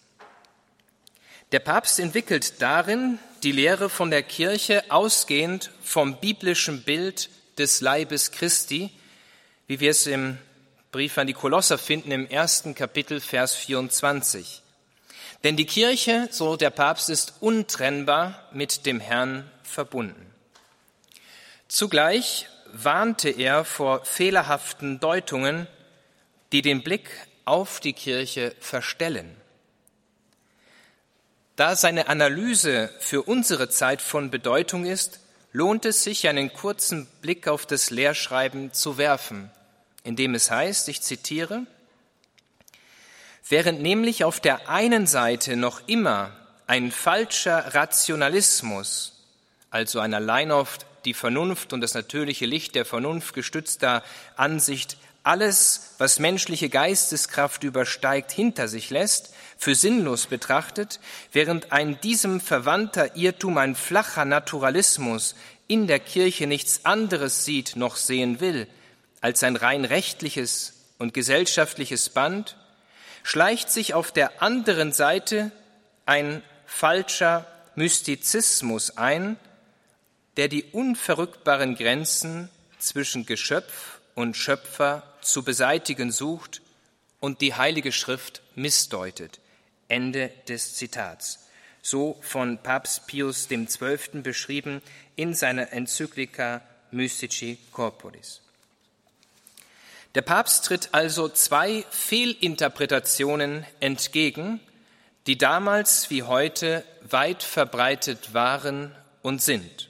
Der 1.52 1.58
Papst 1.58 1.98
entwickelt 1.98 2.62
darin 2.62 3.18
die 3.42 3.52
Lehre 3.52 3.90
von 3.90 4.10
der 4.10 4.22
Kirche 4.22 4.84
ausgehend 4.90 5.70
vom 5.82 6.18
biblischen 6.18 6.82
Bild 6.82 7.28
des 7.58 7.82
Leibes 7.82 8.30
Christi, 8.30 8.90
wie 9.66 9.80
wir 9.80 9.90
es 9.90 10.06
im 10.06 10.38
Brief 10.92 11.18
an 11.18 11.26
die 11.26 11.34
Kolosser 11.34 11.76
finden 11.76 12.10
im 12.10 12.26
ersten 12.26 12.74
Kapitel, 12.74 13.20
Vers 13.20 13.54
24. 13.54 14.61
Denn 15.44 15.56
die 15.56 15.66
Kirche, 15.66 16.28
so 16.30 16.56
der 16.56 16.70
Papst, 16.70 17.10
ist 17.10 17.34
untrennbar 17.40 18.48
mit 18.52 18.86
dem 18.86 19.00
Herrn 19.00 19.50
verbunden. 19.62 20.32
Zugleich 21.68 22.48
warnte 22.72 23.30
er 23.30 23.64
vor 23.64 24.04
fehlerhaften 24.04 25.00
Deutungen, 25.00 25.66
die 26.52 26.62
den 26.62 26.82
Blick 26.82 27.10
auf 27.44 27.80
die 27.80 27.92
Kirche 27.92 28.54
verstellen. 28.60 29.36
Da 31.56 31.76
seine 31.76 32.08
Analyse 32.08 32.90
für 33.00 33.22
unsere 33.22 33.68
Zeit 33.68 34.00
von 34.00 34.30
Bedeutung 34.30 34.86
ist, 34.86 35.20
lohnt 35.52 35.84
es 35.84 36.02
sich, 36.02 36.28
einen 36.28 36.52
kurzen 36.52 37.06
Blick 37.20 37.46
auf 37.46 37.66
das 37.66 37.90
Lehrschreiben 37.90 38.72
zu 38.72 38.96
werfen, 38.96 39.50
in 40.02 40.16
dem 40.16 40.34
es 40.34 40.50
heißt, 40.50 40.88
ich 40.88 41.02
zitiere, 41.02 41.66
Während 43.48 43.82
nämlich 43.82 44.24
auf 44.24 44.40
der 44.40 44.68
einen 44.68 45.06
Seite 45.06 45.56
noch 45.56 45.82
immer 45.86 46.32
ein 46.66 46.90
falscher 46.90 47.74
Rationalismus, 47.74 49.24
also 49.70 50.00
ein 50.00 50.14
allein 50.14 50.50
auf 50.50 50.78
die 51.04 51.14
Vernunft 51.14 51.72
und 51.72 51.80
das 51.80 51.94
natürliche 51.94 52.46
Licht 52.46 52.74
der 52.74 52.84
Vernunft 52.84 53.34
gestützter 53.34 54.02
Ansicht 54.36 54.96
alles, 55.24 55.94
was 55.98 56.18
menschliche 56.18 56.68
Geisteskraft 56.68 57.62
übersteigt, 57.62 58.32
hinter 58.32 58.66
sich 58.68 58.90
lässt, 58.90 59.32
für 59.56 59.74
sinnlos 59.74 60.26
betrachtet, 60.26 60.98
während 61.30 61.70
ein 61.70 62.00
diesem 62.00 62.40
verwandter 62.40 63.16
Irrtum, 63.16 63.58
ein 63.58 63.76
flacher 63.76 64.24
Naturalismus 64.24 65.36
in 65.68 65.86
der 65.86 66.00
Kirche 66.00 66.46
nichts 66.46 66.84
anderes 66.84 67.44
sieht 67.44 67.76
noch 67.76 67.96
sehen 67.96 68.40
will 68.40 68.66
als 69.20 69.44
ein 69.44 69.54
rein 69.54 69.84
rechtliches 69.84 70.72
und 70.98 71.14
gesellschaftliches 71.14 72.08
Band, 72.10 72.56
schleicht 73.22 73.70
sich 73.70 73.94
auf 73.94 74.12
der 74.12 74.42
anderen 74.42 74.92
Seite 74.92 75.52
ein 76.06 76.42
falscher 76.66 77.46
Mystizismus 77.74 78.96
ein, 78.96 79.36
der 80.36 80.48
die 80.48 80.64
unverrückbaren 80.64 81.74
Grenzen 81.74 82.48
zwischen 82.78 83.26
Geschöpf 83.26 84.00
und 84.14 84.36
Schöpfer 84.36 85.02
zu 85.20 85.42
beseitigen 85.42 86.10
sucht 86.10 86.60
und 87.20 87.40
die 87.40 87.54
Heilige 87.54 87.92
Schrift 87.92 88.42
missdeutet. 88.54 89.40
Ende 89.88 90.30
des 90.48 90.74
Zitats. 90.74 91.46
So 91.82 92.18
von 92.22 92.58
Papst 92.58 93.06
Pius 93.06 93.48
XII. 93.48 94.22
beschrieben 94.22 94.82
in 95.16 95.34
seiner 95.34 95.72
Enzyklika 95.72 96.62
Mystici 96.90 97.58
Corporis. 97.72 98.41
Der 100.14 100.22
Papst 100.22 100.66
tritt 100.66 100.90
also 100.92 101.28
zwei 101.28 101.84
Fehlinterpretationen 101.90 103.64
entgegen, 103.80 104.60
die 105.26 105.38
damals 105.38 106.10
wie 106.10 106.22
heute 106.22 106.84
weit 107.02 107.42
verbreitet 107.42 108.34
waren 108.34 108.94
und 109.22 109.40
sind. 109.40 109.88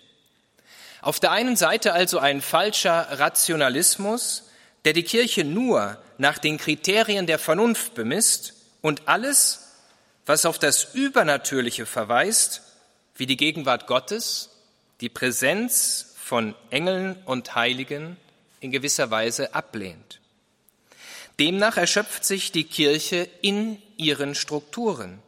Auf 1.01 1.19
der 1.19 1.33
einen 1.33 1.57
Seite 1.57 1.93
also 1.93 2.21
ein 2.21 2.41
falscher 2.41 3.19
Rationalismus, 3.19 4.49
der 4.85 4.93
die 4.93 5.03
Kirche 5.03 5.43
nur 5.43 5.99
nach 6.19 6.39
den 6.39 6.59
Kriterien 6.59 7.27
der 7.27 7.41
Vernunft 7.41 7.95
bemisst 7.95 8.55
und 8.81 9.09
alles, 9.09 9.73
was 10.25 10.47
auf 10.47 10.61
das 10.61 10.95
Übernatürliche 10.95 11.87
verweist, 11.87 12.63
wie 13.17 13.27
die 13.27 13.37
Gegenwart 13.37 13.89
Gottes, 13.89 14.51
die 15.01 15.09
Präsenz 15.09 16.15
von 16.17 16.55
Engeln 16.71 17.17
und 17.25 17.57
Heiligen 17.57 18.17
in 18.62 18.70
gewisser 18.70 19.11
Weise 19.11 19.55
ablehnt. 19.55 20.20
Demnach 21.38 21.77
erschöpft 21.77 22.25
sich 22.25 22.53
die 22.53 22.64
Kirche 22.64 23.29
in 23.40 23.81
ihren 23.96 24.35
Strukturen, 24.35 25.18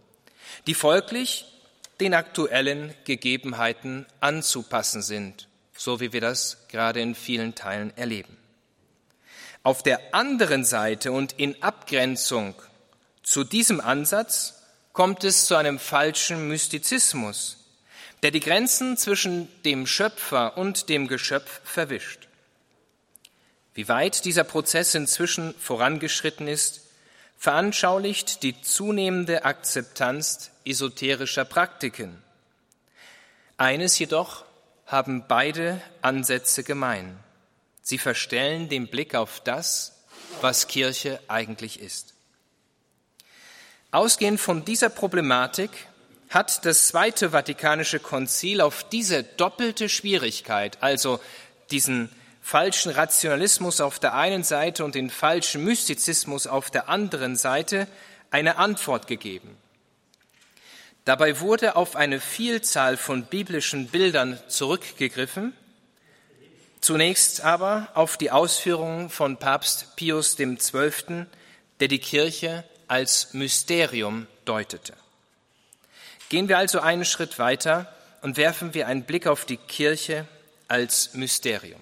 die 0.66 0.74
folglich 0.74 1.46
den 2.00 2.14
aktuellen 2.14 2.94
Gegebenheiten 3.04 4.06
anzupassen 4.20 5.02
sind, 5.02 5.48
so 5.76 6.00
wie 6.00 6.12
wir 6.12 6.20
das 6.20 6.66
gerade 6.68 7.00
in 7.00 7.14
vielen 7.14 7.54
Teilen 7.54 7.96
erleben. 7.96 8.36
Auf 9.62 9.82
der 9.82 10.14
anderen 10.14 10.64
Seite 10.64 11.10
und 11.12 11.32
in 11.32 11.62
Abgrenzung 11.62 12.54
zu 13.22 13.44
diesem 13.44 13.80
Ansatz 13.80 14.62
kommt 14.92 15.24
es 15.24 15.46
zu 15.46 15.56
einem 15.56 15.78
falschen 15.78 16.48
Mystizismus, 16.48 17.56
der 18.22 18.30
die 18.30 18.40
Grenzen 18.40 18.96
zwischen 18.96 19.48
dem 19.64 19.86
Schöpfer 19.86 20.58
und 20.58 20.88
dem 20.88 21.08
Geschöpf 21.08 21.60
verwischt. 21.64 22.28
Wie 23.74 23.88
weit 23.88 24.24
dieser 24.24 24.44
Prozess 24.44 24.94
inzwischen 24.94 25.54
vorangeschritten 25.58 26.46
ist, 26.46 26.82
veranschaulicht 27.36 28.42
die 28.42 28.60
zunehmende 28.62 29.44
Akzeptanz 29.44 30.50
esoterischer 30.64 31.44
Praktiken. 31.44 32.22
Eines 33.56 33.98
jedoch 33.98 34.44
haben 34.86 35.24
beide 35.26 35.80
Ansätze 36.02 36.62
gemein. 36.62 37.18
Sie 37.82 37.98
verstellen 37.98 38.68
den 38.68 38.88
Blick 38.88 39.14
auf 39.14 39.40
das, 39.40 39.92
was 40.40 40.68
Kirche 40.68 41.20
eigentlich 41.28 41.80
ist. 41.80 42.14
Ausgehend 43.90 44.40
von 44.40 44.64
dieser 44.64 44.88
Problematik 44.88 45.70
hat 46.30 46.64
das 46.64 46.88
Zweite 46.88 47.30
Vatikanische 47.30 48.00
Konzil 48.00 48.60
auf 48.60 48.88
diese 48.88 49.22
doppelte 49.22 49.88
Schwierigkeit, 49.88 50.78
also 50.82 51.20
diesen 51.70 52.08
falschen 52.44 52.92
Rationalismus 52.92 53.80
auf 53.80 53.98
der 53.98 54.12
einen 54.12 54.44
Seite 54.44 54.84
und 54.84 54.94
den 54.94 55.08
falschen 55.08 55.64
Mystizismus 55.64 56.46
auf 56.46 56.70
der 56.70 56.90
anderen 56.90 57.36
Seite, 57.36 57.88
eine 58.30 58.58
Antwort 58.58 59.06
gegeben. 59.06 59.56
Dabei 61.06 61.40
wurde 61.40 61.74
auf 61.74 61.96
eine 61.96 62.20
Vielzahl 62.20 62.98
von 62.98 63.24
biblischen 63.24 63.88
Bildern 63.88 64.38
zurückgegriffen, 64.48 65.54
zunächst 66.82 67.40
aber 67.40 67.88
auf 67.94 68.18
die 68.18 68.30
Ausführungen 68.30 69.08
von 69.08 69.38
Papst 69.38 69.96
Pius 69.96 70.36
XII., 70.36 71.24
der 71.80 71.88
die 71.88 71.98
Kirche 71.98 72.64
als 72.88 73.32
Mysterium 73.32 74.26
deutete. 74.44 74.92
Gehen 76.28 76.50
wir 76.50 76.58
also 76.58 76.80
einen 76.80 77.06
Schritt 77.06 77.38
weiter 77.38 77.90
und 78.20 78.36
werfen 78.36 78.74
wir 78.74 78.86
einen 78.86 79.04
Blick 79.04 79.26
auf 79.26 79.46
die 79.46 79.56
Kirche 79.56 80.26
als 80.68 81.14
Mysterium. 81.14 81.80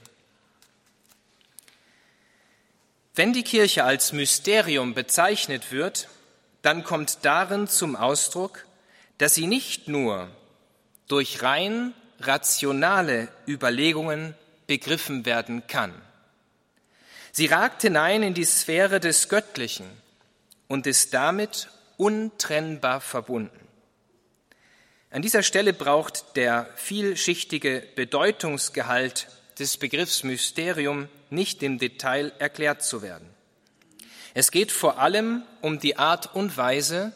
Wenn 3.15 3.35
die 3.35 3.43
Kirche 3.43 3.85
als 3.85 4.13
Mysterium 4.13 4.95
bezeichnet 4.95 5.71
wird, 5.71 6.09
dann 6.63 6.83
kommt 6.83 7.25
darin 7.27 7.69
zum 7.69 7.95
Ausdruck, 7.95 8.65
dass 9.19 9.35
sie 9.35 9.47
nicht 9.47 9.87
nur 9.87 10.31
durch 11.09 11.43
rein 11.43 11.93
rationale 12.21 13.29
Überlegungen 13.47 14.35
begriffen 14.67 15.27
werden 15.27 15.67
kann. 15.67 15.93
Sie 17.33 17.47
ragt 17.47 17.83
hinein 17.83 18.23
in 18.23 18.33
die 18.33 18.45
Sphäre 18.45 18.99
des 18.99 19.29
Göttlichen 19.29 19.87
und 20.69 20.87
ist 20.87 21.13
damit 21.13 21.69
untrennbar 21.99 23.01
verbunden. 23.03 23.69
An 25.11 25.21
dieser 25.21 25.43
Stelle 25.43 25.75
braucht 25.75 26.37
der 26.37 26.67
vielschichtige 26.77 27.83
Bedeutungsgehalt 27.95 29.29
des 29.59 29.77
Begriffs 29.77 30.23
Mysterium 30.23 31.09
nicht 31.31 31.63
im 31.63 31.79
Detail 31.79 32.33
erklärt 32.39 32.83
zu 32.83 33.03
werden. 33.03 33.29
Es 34.35 34.51
geht 34.51 34.73
vor 34.73 34.99
allem 34.99 35.43
um 35.61 35.79
die 35.79 35.99
Art 35.99 36.35
und 36.35 36.57
Weise, 36.57 37.13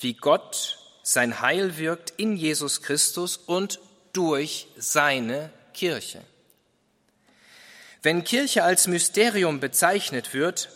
wie 0.00 0.14
Gott 0.14 0.78
sein 1.02 1.40
Heil 1.40 1.78
wirkt 1.78 2.12
in 2.16 2.36
Jesus 2.36 2.82
Christus 2.82 3.36
und 3.36 3.80
durch 4.12 4.68
seine 4.76 5.50
Kirche. 5.72 6.22
Wenn 8.02 8.24
Kirche 8.24 8.64
als 8.64 8.86
Mysterium 8.86 9.60
bezeichnet 9.60 10.34
wird, 10.34 10.68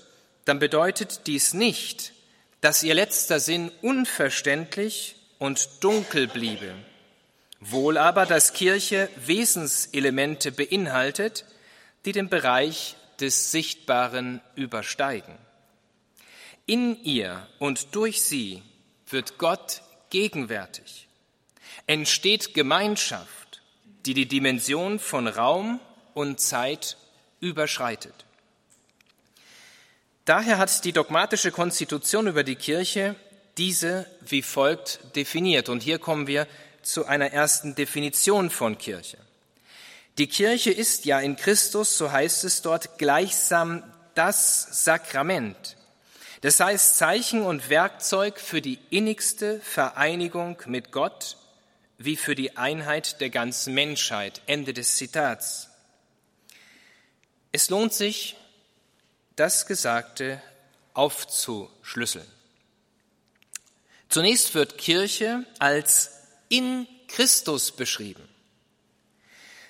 dann 0.44 0.58
bedeutet 0.58 1.26
dies 1.26 1.54
nicht, 1.54 2.12
dass 2.60 2.82
ihr 2.82 2.94
letzter 2.94 3.40
Sinn 3.40 3.70
unverständlich 3.80 5.16
und 5.38 5.68
dunkel 5.80 6.26
bliebe. 6.26 6.74
Wohl 7.64 7.96
aber, 7.96 8.26
dass 8.26 8.54
Kirche 8.54 9.08
Wesenselemente 9.24 10.50
beinhaltet, 10.50 11.44
die 12.04 12.10
den 12.10 12.28
Bereich 12.28 12.96
des 13.20 13.52
Sichtbaren 13.52 14.40
übersteigen. 14.56 15.38
In 16.66 17.00
ihr 17.04 17.46
und 17.60 17.94
durch 17.94 18.22
sie 18.22 18.62
wird 19.06 19.38
Gott 19.38 19.82
gegenwärtig, 20.10 21.06
entsteht 21.86 22.52
Gemeinschaft, 22.52 23.62
die 24.06 24.14
die 24.14 24.26
Dimension 24.26 24.98
von 24.98 25.28
Raum 25.28 25.78
und 26.14 26.40
Zeit 26.40 26.96
überschreitet. 27.38 28.24
Daher 30.24 30.58
hat 30.58 30.84
die 30.84 30.92
dogmatische 30.92 31.52
Konstitution 31.52 32.26
über 32.26 32.42
die 32.42 32.56
Kirche 32.56 33.14
diese 33.56 34.06
wie 34.20 34.42
folgt 34.42 35.00
definiert. 35.14 35.68
Und 35.68 35.82
hier 35.82 35.98
kommen 35.98 36.26
wir 36.26 36.48
zu 36.82 37.06
einer 37.06 37.32
ersten 37.32 37.74
Definition 37.74 38.50
von 38.50 38.78
Kirche. 38.78 39.18
Die 40.18 40.26
Kirche 40.26 40.70
ist 40.70 41.04
ja 41.04 41.20
in 41.20 41.36
Christus, 41.36 41.96
so 41.96 42.12
heißt 42.12 42.44
es 42.44 42.62
dort, 42.62 42.98
gleichsam 42.98 43.82
das 44.14 44.84
Sakrament, 44.84 45.76
das 46.42 46.60
heißt 46.60 46.98
Zeichen 46.98 47.42
und 47.42 47.70
Werkzeug 47.70 48.38
für 48.38 48.60
die 48.60 48.78
innigste 48.90 49.60
Vereinigung 49.60 50.60
mit 50.66 50.92
Gott 50.92 51.36
wie 51.98 52.16
für 52.16 52.34
die 52.34 52.56
Einheit 52.56 53.20
der 53.20 53.30
ganzen 53.30 53.74
Menschheit. 53.74 54.42
Ende 54.46 54.74
des 54.74 54.96
Zitats. 54.96 55.68
Es 57.52 57.70
lohnt 57.70 57.94
sich, 57.94 58.36
das 59.36 59.66
Gesagte 59.66 60.42
aufzuschlüsseln. 60.94 62.26
Zunächst 64.08 64.54
wird 64.54 64.78
Kirche 64.78 65.46
als 65.58 66.21
in 66.52 66.86
Christus 67.08 67.72
beschrieben. 67.72 68.28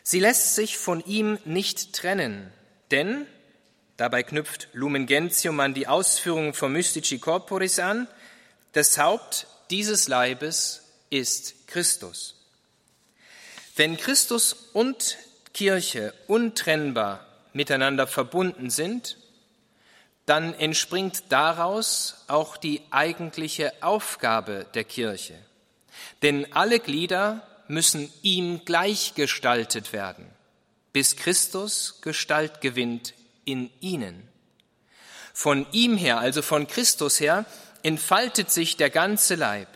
Sie 0.03 0.21
lässt 0.21 0.55
sich 0.57 0.79
von 0.79 1.05
ihm 1.05 1.39
nicht 1.45 1.93
trennen, 1.93 2.53
denn 2.91 3.27
Dabei 4.03 4.25
knüpft 4.25 4.67
Lumen 4.73 5.07
Gentium 5.07 5.61
an 5.61 5.75
die 5.75 5.87
Ausführungen 5.87 6.55
von 6.55 6.73
Mystici 6.73 7.21
Corporis 7.21 7.79
an. 7.79 8.09
Das 8.73 8.99
Haupt 8.99 9.47
dieses 9.71 10.09
Leibes 10.09 10.83
ist 11.09 11.69
Christus. 11.69 12.35
Wenn 13.77 13.97
Christus 13.97 14.55
und 14.73 15.19
Kirche 15.55 16.15
untrennbar 16.27 17.27
miteinander 17.53 18.09
verbunden 18.09 18.71
sind, 18.71 19.19
dann 20.27 20.53
entspringt 20.55 21.25
daraus 21.29 22.25
auch 22.29 22.57
die 22.57 22.81
eigentliche 22.91 23.73
Aufgabe 23.83 24.67
der 24.75 24.83
Kirche. 24.83 25.39
Denn 26.23 26.53
alle 26.53 26.81
Glieder 26.81 27.47
müssen 27.69 28.13
ihm 28.23 28.65
gleichgestaltet 28.65 29.93
werden, 29.93 30.27
bis 30.93 31.17
Christus 31.17 32.01
Gestalt 32.03 32.61
gewinnt 32.61 33.15
in 33.45 33.71
ihnen. 33.81 34.29
Von 35.33 35.67
ihm 35.73 35.97
her, 35.97 36.19
also 36.19 36.43
von 36.43 36.67
Christus 36.67 37.19
her, 37.21 37.47
entfaltet 37.83 38.51
sich 38.51 38.77
der 38.77 38.91
ganze 38.91 39.35
Leib, 39.35 39.69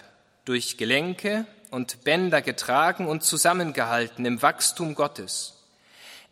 durch 0.45 0.77
Gelenke 0.77 1.47
und 1.71 2.05
Bänder 2.05 2.43
getragen 2.43 3.07
und 3.07 3.25
zusammengehalten 3.25 4.25
im 4.25 4.43
Wachstum 4.43 4.95
Gottes. 4.95 5.55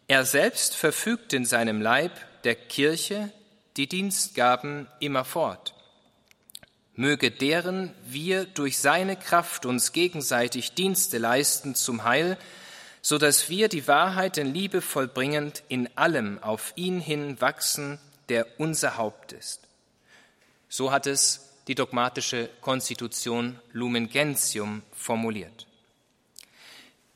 Er 0.07 0.25
selbst 0.25 0.77
verfügt 0.77 1.33
in 1.33 1.45
seinem 1.45 1.81
Leib 1.81 2.13
der 2.45 2.55
Kirche 2.55 3.33
die 3.77 3.89
Dienstgaben 3.89 4.87
immerfort. 5.01 5.75
Möge 6.97 7.31
deren 7.31 7.93
wir 8.07 8.45
durch 8.45 8.79
seine 8.79 9.17
Kraft 9.17 9.67
uns 9.67 9.93
gegenseitig 9.93 10.75
Dienste 10.75 11.19
leisten 11.19 11.75
zum 11.75 12.05
Heil, 12.05 12.39
so 13.03 13.19
dass 13.19 13.49
wir 13.49 13.69
die 13.69 13.89
Wahrheit 13.89 14.39
in 14.39 14.55
Liebe 14.55 14.81
vollbringend 14.81 15.63
in 15.69 15.89
allem 15.97 16.43
auf 16.43 16.73
ihn 16.77 17.01
hin 17.01 17.41
wachsen, 17.41 17.99
der 18.29 18.47
unser 18.59 18.97
Haupt 18.97 19.33
ist. 19.33 19.61
So 20.69 20.93
hat 20.93 21.07
es 21.07 21.51
die 21.67 21.75
dogmatische 21.75 22.49
Konstitution 22.61 23.59
Lumen 23.73 24.09
Gentium 24.09 24.83
formuliert. 24.93 25.67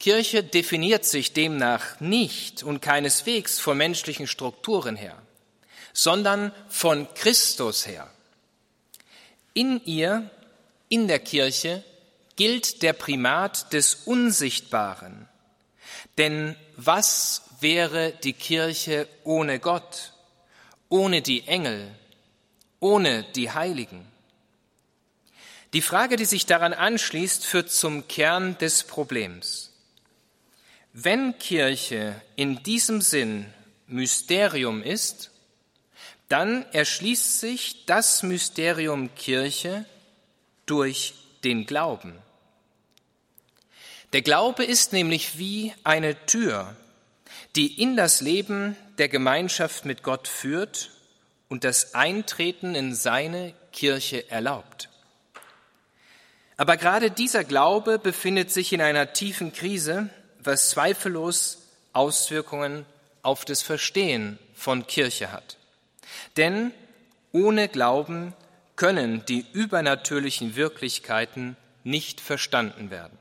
Kirche 0.00 0.44
definiert 0.44 1.04
sich 1.04 1.32
demnach 1.32 2.00
nicht 2.00 2.62
und 2.62 2.80
keineswegs 2.80 3.58
von 3.58 3.76
menschlichen 3.78 4.26
Strukturen 4.26 4.96
her, 4.96 5.20
sondern 5.92 6.52
von 6.68 7.08
Christus 7.14 7.86
her. 7.86 8.10
In 9.58 9.84
ihr, 9.86 10.30
in 10.88 11.08
der 11.08 11.18
Kirche, 11.18 11.82
gilt 12.36 12.80
der 12.84 12.92
Primat 12.92 13.72
des 13.72 13.96
Unsichtbaren, 14.04 15.28
denn 16.16 16.54
was 16.76 17.42
wäre 17.58 18.12
die 18.22 18.34
Kirche 18.34 19.08
ohne 19.24 19.58
Gott, 19.58 20.12
ohne 20.88 21.22
die 21.22 21.48
Engel, 21.48 21.92
ohne 22.78 23.24
die 23.34 23.50
Heiligen? 23.50 24.06
Die 25.72 25.82
Frage, 25.82 26.14
die 26.14 26.24
sich 26.24 26.46
daran 26.46 26.72
anschließt, 26.72 27.44
führt 27.44 27.72
zum 27.72 28.06
Kern 28.06 28.56
des 28.58 28.84
Problems. 28.84 29.72
Wenn 30.92 31.36
Kirche 31.36 32.22
in 32.36 32.62
diesem 32.62 33.00
Sinn 33.00 33.52
Mysterium 33.88 34.84
ist, 34.84 35.32
dann 36.28 36.64
erschließt 36.72 37.40
sich 37.40 37.86
das 37.86 38.22
Mysterium 38.22 39.14
Kirche 39.14 39.84
durch 40.66 41.14
den 41.44 41.66
Glauben. 41.66 42.18
Der 44.12 44.22
Glaube 44.22 44.64
ist 44.64 44.92
nämlich 44.92 45.38
wie 45.38 45.72
eine 45.84 46.26
Tür, 46.26 46.76
die 47.56 47.80
in 47.80 47.96
das 47.96 48.20
Leben 48.20 48.76
der 48.98 49.08
Gemeinschaft 49.08 49.84
mit 49.84 50.02
Gott 50.02 50.28
führt 50.28 50.90
und 51.48 51.64
das 51.64 51.94
Eintreten 51.94 52.74
in 52.74 52.94
seine 52.94 53.54
Kirche 53.72 54.30
erlaubt. 54.30 54.88
Aber 56.56 56.76
gerade 56.76 57.10
dieser 57.10 57.44
Glaube 57.44 57.98
befindet 57.98 58.50
sich 58.50 58.72
in 58.72 58.80
einer 58.80 59.12
tiefen 59.12 59.52
Krise, 59.52 60.10
was 60.40 60.70
zweifellos 60.70 61.58
Auswirkungen 61.92 62.84
auf 63.22 63.44
das 63.44 63.62
Verstehen 63.62 64.38
von 64.54 64.86
Kirche 64.86 65.30
hat. 65.32 65.56
Denn 66.36 66.72
ohne 67.32 67.68
Glauben 67.68 68.34
können 68.76 69.24
die 69.26 69.44
übernatürlichen 69.52 70.56
Wirklichkeiten 70.56 71.56
nicht 71.84 72.20
verstanden 72.20 72.90
werden. 72.90 73.18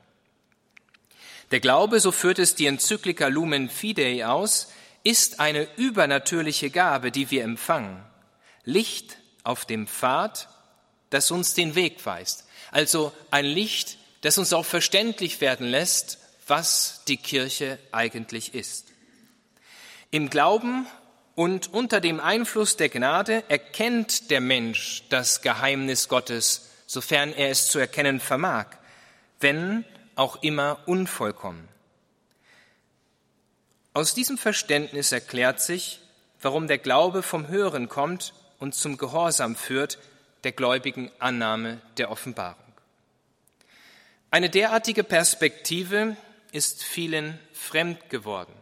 Der 1.50 1.60
Glaube, 1.60 2.00
so 2.00 2.12
führt 2.12 2.38
es 2.38 2.54
die 2.54 2.66
Enzyklika 2.66 3.28
Lumen 3.28 3.70
Fidei 3.70 4.26
aus, 4.26 4.72
ist 5.02 5.40
eine 5.40 5.66
übernatürliche 5.76 6.70
Gabe, 6.70 7.10
die 7.10 7.30
wir 7.30 7.42
empfangen. 7.42 8.02
Licht 8.64 9.16
auf 9.44 9.64
dem 9.64 9.86
Pfad, 9.86 10.48
das 11.10 11.30
uns 11.30 11.54
den 11.54 11.74
Weg 11.74 12.04
weist. 12.04 12.46
Also 12.70 13.12
ein 13.30 13.46
Licht, 13.46 13.96
das 14.20 14.36
uns 14.36 14.52
auch 14.52 14.66
verständlich 14.66 15.40
werden 15.40 15.66
lässt, 15.66 16.18
was 16.46 17.02
die 17.08 17.16
Kirche 17.16 17.78
eigentlich 17.92 18.54
ist. 18.54 18.88
Im 20.10 20.28
Glauben 20.28 20.86
und 21.38 21.72
unter 21.72 22.00
dem 22.00 22.18
Einfluss 22.18 22.76
der 22.76 22.88
Gnade 22.88 23.44
erkennt 23.48 24.32
der 24.32 24.40
Mensch 24.40 25.04
das 25.08 25.40
Geheimnis 25.40 26.08
Gottes, 26.08 26.68
sofern 26.88 27.32
er 27.32 27.50
es 27.50 27.68
zu 27.68 27.78
erkennen 27.78 28.18
vermag, 28.18 28.66
wenn 29.38 29.84
auch 30.16 30.42
immer 30.42 30.80
unvollkommen. 30.86 31.68
Aus 33.94 34.14
diesem 34.14 34.36
Verständnis 34.36 35.12
erklärt 35.12 35.60
sich, 35.60 36.00
warum 36.40 36.66
der 36.66 36.78
Glaube 36.78 37.22
vom 37.22 37.46
Hören 37.46 37.88
kommt 37.88 38.34
und 38.58 38.74
zum 38.74 38.96
Gehorsam 38.96 39.54
führt, 39.54 40.00
der 40.42 40.50
gläubigen 40.50 41.08
Annahme 41.20 41.80
der 41.98 42.10
Offenbarung. 42.10 42.72
Eine 44.32 44.50
derartige 44.50 45.04
Perspektive 45.04 46.16
ist 46.50 46.82
vielen 46.82 47.38
fremd 47.52 48.10
geworden. 48.10 48.52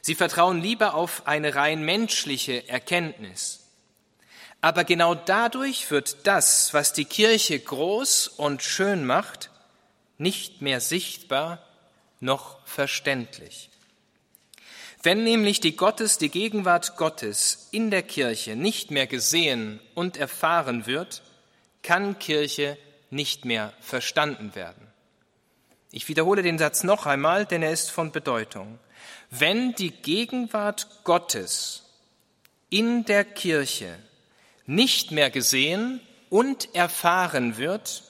Sie 0.00 0.14
vertrauen 0.14 0.60
lieber 0.60 0.94
auf 0.94 1.26
eine 1.26 1.54
rein 1.54 1.84
menschliche 1.84 2.68
Erkenntnis. 2.68 3.60
Aber 4.60 4.84
genau 4.84 5.14
dadurch 5.14 5.90
wird 5.90 6.26
das, 6.26 6.74
was 6.74 6.92
die 6.92 7.04
Kirche 7.04 7.58
groß 7.58 8.28
und 8.28 8.62
schön 8.62 9.06
macht, 9.06 9.50
nicht 10.18 10.60
mehr 10.60 10.80
sichtbar 10.80 11.66
noch 12.20 12.66
verständlich. 12.66 13.70
Wenn 15.02 15.24
nämlich 15.24 15.60
die 15.60 15.76
Gottes, 15.76 16.18
die 16.18 16.28
Gegenwart 16.28 16.98
Gottes 16.98 17.68
in 17.70 17.90
der 17.90 18.02
Kirche 18.02 18.54
nicht 18.54 18.90
mehr 18.90 19.06
gesehen 19.06 19.80
und 19.94 20.18
erfahren 20.18 20.86
wird, 20.86 21.22
kann 21.82 22.18
Kirche 22.18 22.76
nicht 23.08 23.46
mehr 23.46 23.72
verstanden 23.80 24.54
werden. 24.54 24.86
Ich 25.90 26.08
wiederhole 26.08 26.42
den 26.42 26.58
Satz 26.58 26.84
noch 26.84 27.06
einmal, 27.06 27.46
denn 27.46 27.62
er 27.62 27.72
ist 27.72 27.90
von 27.90 28.12
Bedeutung. 28.12 28.78
Wenn 29.30 29.74
die 29.74 29.92
Gegenwart 29.92 31.04
Gottes 31.04 31.84
in 32.68 33.04
der 33.04 33.24
Kirche 33.24 33.96
nicht 34.66 35.12
mehr 35.12 35.30
gesehen 35.30 36.00
und 36.30 36.74
erfahren 36.74 37.56
wird, 37.56 38.02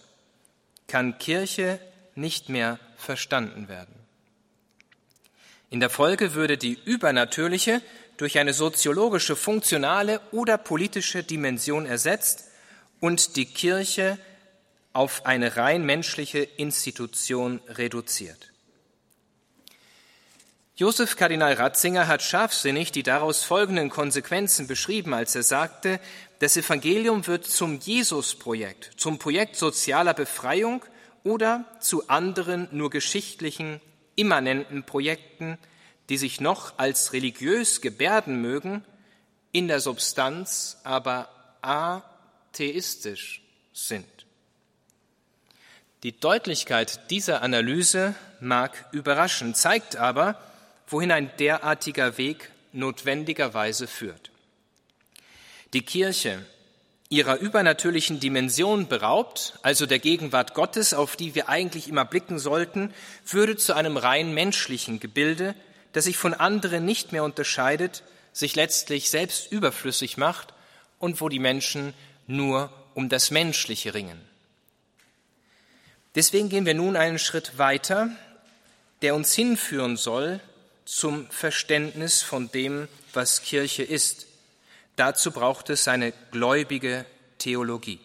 kann 0.87 1.19
Kirche 1.19 1.79
nicht 2.15 2.49
mehr 2.49 2.79
verstanden 2.97 3.69
werden. 3.69 3.95
In 5.69 5.81
der 5.81 5.91
Folge 5.91 6.35
würde 6.35 6.59
die 6.59 6.79
übernatürliche 6.85 7.81
durch 8.17 8.39
eine 8.39 8.53
soziologische, 8.53 9.37
funktionale 9.37 10.21
oder 10.33 10.59
politische 10.59 11.23
Dimension 11.23 11.87
ersetzt 11.87 12.45
und 12.99 13.37
die 13.37 13.47
Kirche 13.47 14.19
auf 14.93 15.25
eine 15.27 15.57
rein 15.57 15.85
menschliche 15.85 16.41
Institution 16.41 17.61
reduziert. 17.69 18.51
Josef 20.81 21.17
Kardinal 21.17 21.53
Ratzinger 21.53 22.09
hat 22.09 22.23
scharfsinnig 22.23 22.91
die 22.91 23.03
daraus 23.03 23.45
folgenden 23.45 23.91
Konsequenzen 23.91 24.67
beschrieben, 24.67 25.13
als 25.13 25.35
er 25.35 25.43
sagte, 25.43 26.01
das 26.39 26.57
Evangelium 26.57 27.27
wird 27.27 27.45
zum 27.45 27.79
Jesus-Projekt, 27.79 28.93
zum 28.97 29.19
Projekt 29.19 29.57
sozialer 29.57 30.15
Befreiung 30.15 30.83
oder 31.23 31.67
zu 31.81 32.09
anderen 32.09 32.67
nur 32.73 32.89
geschichtlichen, 32.89 33.83
immanenten 34.17 34.85
Projekten, 34.85 35.59
die 36.09 36.17
sich 36.17 36.41
noch 36.41 36.79
als 36.79 37.13
religiös 37.13 37.83
gebärden 37.83 38.41
mögen, 38.41 38.83
in 39.53 39.69
der 39.69 39.81
Substanz 39.81 40.79
aber 40.83 41.29
atheistisch 41.61 43.43
sind. 43.75 44.07
Die 46.05 46.19
Deutlichkeit 46.19 47.11
dieser 47.11 47.43
Analyse 47.43 48.15
mag 48.41 48.87
überraschen, 48.93 49.55
zeigt 49.55 49.97
aber, 49.97 50.41
wohin 50.91 51.13
ein 51.13 51.31
derartiger 51.39 52.19
Weg 52.19 52.51
notwendigerweise 52.73 53.87
führt. 53.87 54.31
Die 55.73 55.83
Kirche 55.83 56.45
ihrer 57.09 57.39
übernatürlichen 57.39 58.21
Dimension 58.21 58.87
beraubt, 58.87 59.59
also 59.63 59.87
der 59.87 59.99
Gegenwart 59.99 60.55
Gottes, 60.55 60.95
auf 60.95 61.17
die 61.17 61.35
wir 61.35 61.49
eigentlich 61.49 61.89
immer 61.89 62.05
blicken 62.05 62.39
sollten, 62.39 62.93
würde 63.27 63.57
zu 63.57 63.75
einem 63.75 63.97
rein 63.97 64.33
menschlichen 64.33 65.01
Gebilde, 65.01 65.55
das 65.93 66.05
sich 66.05 66.17
von 66.17 66.35
anderen 66.35 66.85
nicht 66.85 67.11
mehr 67.13 67.25
unterscheidet, 67.25 68.05
sich 68.33 68.55
letztlich 68.55 69.11
selbst 69.11 69.51
überflüssig 69.51 70.17
macht 70.17 70.55
und 71.01 71.21
wo 71.21 71.29
die 71.29 71.41
Menschen 71.41 71.95
nur 72.29 72.73
um 72.95 73.09
das 73.09 73.33
Menschliche 73.33 73.93
ringen. 73.95 74.21
Deswegen 76.15 76.49
gehen 76.49 76.67
wir 76.67 76.75
nun 76.75 76.97
einen 76.97 77.19
Schritt 77.19 77.59
weiter, 77.59 78.11
der 79.03 79.15
uns 79.15 79.33
hinführen 79.35 79.97
soll 79.97 80.41
zum 80.91 81.31
Verständnis 81.31 82.21
von 82.21 82.51
dem, 82.51 82.89
was 83.13 83.43
Kirche 83.43 83.85
ist. 83.85 84.27
Dazu 84.97 85.31
braucht 85.31 85.71
es 85.71 85.87
eine 85.87 86.13
gläubige 86.33 87.07
Theologie. 87.39 88.01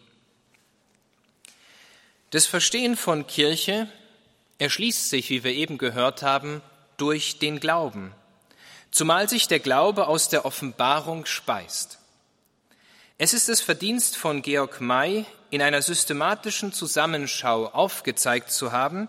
Das 2.29 2.45
Verstehen 2.45 2.95
von 2.95 3.25
Kirche 3.25 3.89
erschließt 4.59 5.09
sich, 5.09 5.31
wie 5.31 5.43
wir 5.43 5.51
eben 5.51 5.79
gehört 5.79 6.21
haben, 6.21 6.61
durch 6.97 7.39
den 7.39 7.59
Glauben, 7.59 8.13
zumal 8.91 9.27
sich 9.27 9.47
der 9.47 9.59
Glaube 9.59 10.07
aus 10.07 10.29
der 10.29 10.45
Offenbarung 10.45 11.25
speist. 11.25 11.97
Es 13.17 13.33
ist 13.33 13.49
das 13.49 13.61
Verdienst 13.61 14.15
von 14.15 14.43
Georg 14.43 14.79
May, 14.79 15.25
in 15.49 15.61
einer 15.61 15.81
systematischen 15.81 16.71
Zusammenschau 16.71 17.65
aufgezeigt 17.65 18.51
zu 18.51 18.71
haben, 18.71 19.07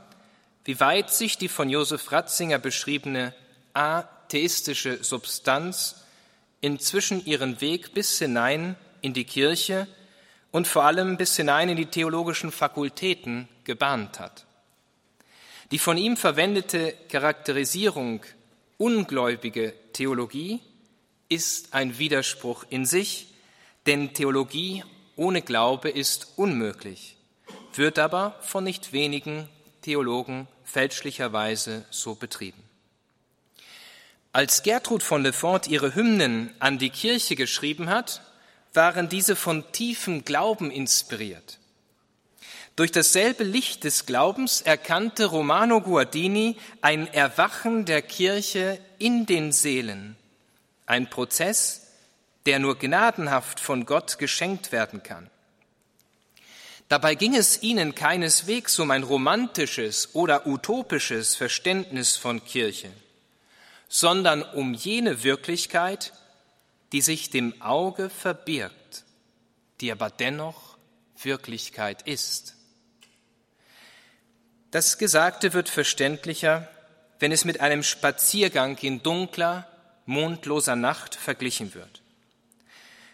wie 0.64 0.80
weit 0.80 1.12
sich 1.12 1.36
die 1.36 1.48
von 1.48 1.68
Josef 1.68 2.10
Ratzinger 2.10 2.58
beschriebene 2.58 3.34
atheistische 3.76 5.04
Substanz 5.04 5.96
inzwischen 6.60 7.24
ihren 7.26 7.60
Weg 7.60 7.92
bis 7.92 8.18
hinein 8.18 8.74
in 9.02 9.12
die 9.12 9.24
Kirche 9.24 9.86
und 10.50 10.66
vor 10.66 10.84
allem 10.84 11.18
bis 11.18 11.36
hinein 11.36 11.68
in 11.68 11.76
die 11.76 11.86
theologischen 11.86 12.50
Fakultäten 12.50 13.48
gebahnt 13.64 14.18
hat. 14.18 14.46
Die 15.70 15.78
von 15.78 15.98
ihm 15.98 16.16
verwendete 16.16 16.94
Charakterisierung 17.10 18.22
ungläubige 18.78 19.74
Theologie 19.92 20.60
ist 21.28 21.74
ein 21.74 21.98
Widerspruch 21.98 22.64
in 22.70 22.86
sich, 22.86 23.28
denn 23.84 24.14
Theologie 24.14 24.84
ohne 25.16 25.42
Glaube 25.42 25.90
ist 25.90 26.32
unmöglich, 26.36 27.16
wird 27.74 27.98
aber 27.98 28.38
von 28.40 28.64
nicht 28.64 28.92
wenigen 28.92 29.48
Theologen 29.82 30.48
fälschlicherweise 30.64 31.84
so 31.90 32.14
betrieben. 32.14 32.65
Als 34.36 34.62
Gertrud 34.62 35.02
von 35.02 35.22
Lefort 35.22 35.66
ihre 35.66 35.94
Hymnen 35.94 36.52
an 36.58 36.76
die 36.76 36.90
Kirche 36.90 37.36
geschrieben 37.36 37.88
hat, 37.88 38.20
waren 38.74 39.08
diese 39.08 39.34
von 39.34 39.64
tiefem 39.72 40.26
Glauben 40.26 40.70
inspiriert. 40.70 41.58
Durch 42.76 42.92
dasselbe 42.92 43.44
Licht 43.44 43.84
des 43.84 44.04
Glaubens 44.04 44.60
erkannte 44.60 45.24
Romano 45.24 45.80
Guardini 45.80 46.58
ein 46.82 47.10
Erwachen 47.14 47.86
der 47.86 48.02
Kirche 48.02 48.78
in 48.98 49.24
den 49.24 49.52
Seelen, 49.52 50.16
ein 50.84 51.08
Prozess, 51.08 51.86
der 52.44 52.58
nur 52.58 52.78
gnadenhaft 52.78 53.58
von 53.58 53.86
Gott 53.86 54.18
geschenkt 54.18 54.70
werden 54.70 55.02
kann. 55.02 55.30
Dabei 56.90 57.14
ging 57.14 57.34
es 57.34 57.62
ihnen 57.62 57.94
keineswegs 57.94 58.78
um 58.80 58.90
ein 58.90 59.02
romantisches 59.02 60.14
oder 60.14 60.46
utopisches 60.46 61.36
Verständnis 61.36 62.18
von 62.18 62.44
Kirche 62.44 62.90
sondern 63.88 64.42
um 64.42 64.74
jene 64.74 65.22
Wirklichkeit, 65.22 66.12
die 66.92 67.00
sich 67.00 67.30
dem 67.30 67.60
Auge 67.60 68.10
verbirgt, 68.10 69.04
die 69.80 69.92
aber 69.92 70.10
dennoch 70.10 70.78
Wirklichkeit 71.22 72.02
ist. 72.02 72.54
Das 74.70 74.98
Gesagte 74.98 75.52
wird 75.52 75.68
verständlicher, 75.68 76.68
wenn 77.18 77.32
es 77.32 77.44
mit 77.44 77.60
einem 77.60 77.82
Spaziergang 77.82 78.76
in 78.78 79.02
dunkler, 79.02 79.66
mondloser 80.04 80.76
Nacht 80.76 81.14
verglichen 81.14 81.74
wird. 81.74 82.02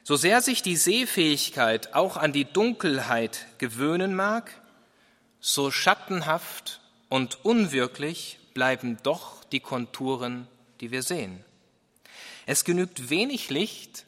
So 0.05 0.17
sehr 0.17 0.41
sich 0.41 0.63
die 0.63 0.77
Sehfähigkeit 0.77 1.95
auch 1.95 2.17
an 2.17 2.33
die 2.33 2.45
Dunkelheit 2.45 3.47
gewöhnen 3.59 4.15
mag, 4.15 4.51
so 5.41 5.71
schattenhaft 5.71 6.81
und 7.09 7.45
unwirklich 7.45 8.39
bleiben 8.55 8.99
doch 9.03 9.45
die 9.45 9.61
Konturen 9.61 10.49
die 10.83 10.91
wir 10.91 11.03
sehen. 11.03 11.43
Es 12.45 12.65
genügt 12.65 13.09
wenig 13.09 13.49
Licht 13.49 14.05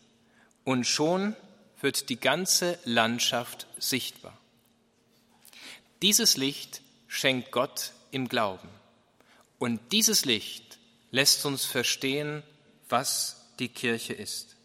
und 0.65 0.87
schon 0.87 1.37
wird 1.81 2.09
die 2.09 2.19
ganze 2.19 2.79
Landschaft 2.85 3.69
sichtbar. 3.79 4.37
Dieses 6.03 6.37
Licht 6.37 6.83
schenkt 7.07 7.53
Gott 7.53 7.93
im 8.11 8.29
Glauben. 8.29 8.69
Und 9.59 9.81
dieses 9.93 10.25
Licht 10.25 10.79
lässt 11.13 11.47
uns 11.47 11.65
verstehen, 11.65 12.43
was 12.89 13.37
die 13.61 13.69
Kirche 13.69 14.13
ist. 14.13 14.57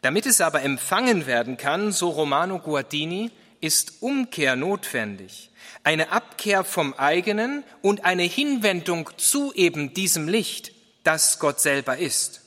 Damit 0.00 0.24
es 0.24 0.40
aber 0.40 0.62
empfangen 0.62 1.26
werden 1.26 1.58
kann, 1.58 1.92
so 1.92 2.08
Romano 2.08 2.58
Guardini, 2.58 3.30
ist 3.60 4.02
Umkehr 4.02 4.56
notwendig, 4.56 5.50
eine 5.84 6.10
Abkehr 6.10 6.64
vom 6.64 6.94
eigenen 6.94 7.62
und 7.82 8.04
eine 8.04 8.24
Hinwendung 8.24 9.10
zu 9.18 9.52
eben 9.52 9.94
diesem 9.94 10.26
Licht, 10.26 10.72
das 11.04 11.38
Gott 11.38 11.60
selber 11.60 11.98
ist. 11.98 12.40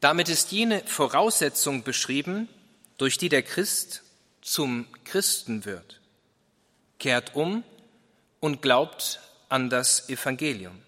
Damit 0.00 0.28
ist 0.28 0.52
jene 0.52 0.82
Voraussetzung 0.86 1.82
beschrieben, 1.82 2.48
durch 2.98 3.18
die 3.18 3.28
der 3.28 3.42
Christ 3.42 4.02
zum 4.42 4.86
Christen 5.04 5.64
wird, 5.64 6.00
kehrt 6.98 7.34
um 7.34 7.64
und 8.40 8.60
glaubt 8.60 9.20
an 9.48 9.70
das 9.70 10.08
Evangelium. 10.08 10.80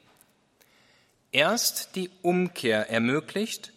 Erst 1.33 1.97
die 1.97 2.11
Umkehr 2.23 2.91
ermöglicht, 2.91 3.73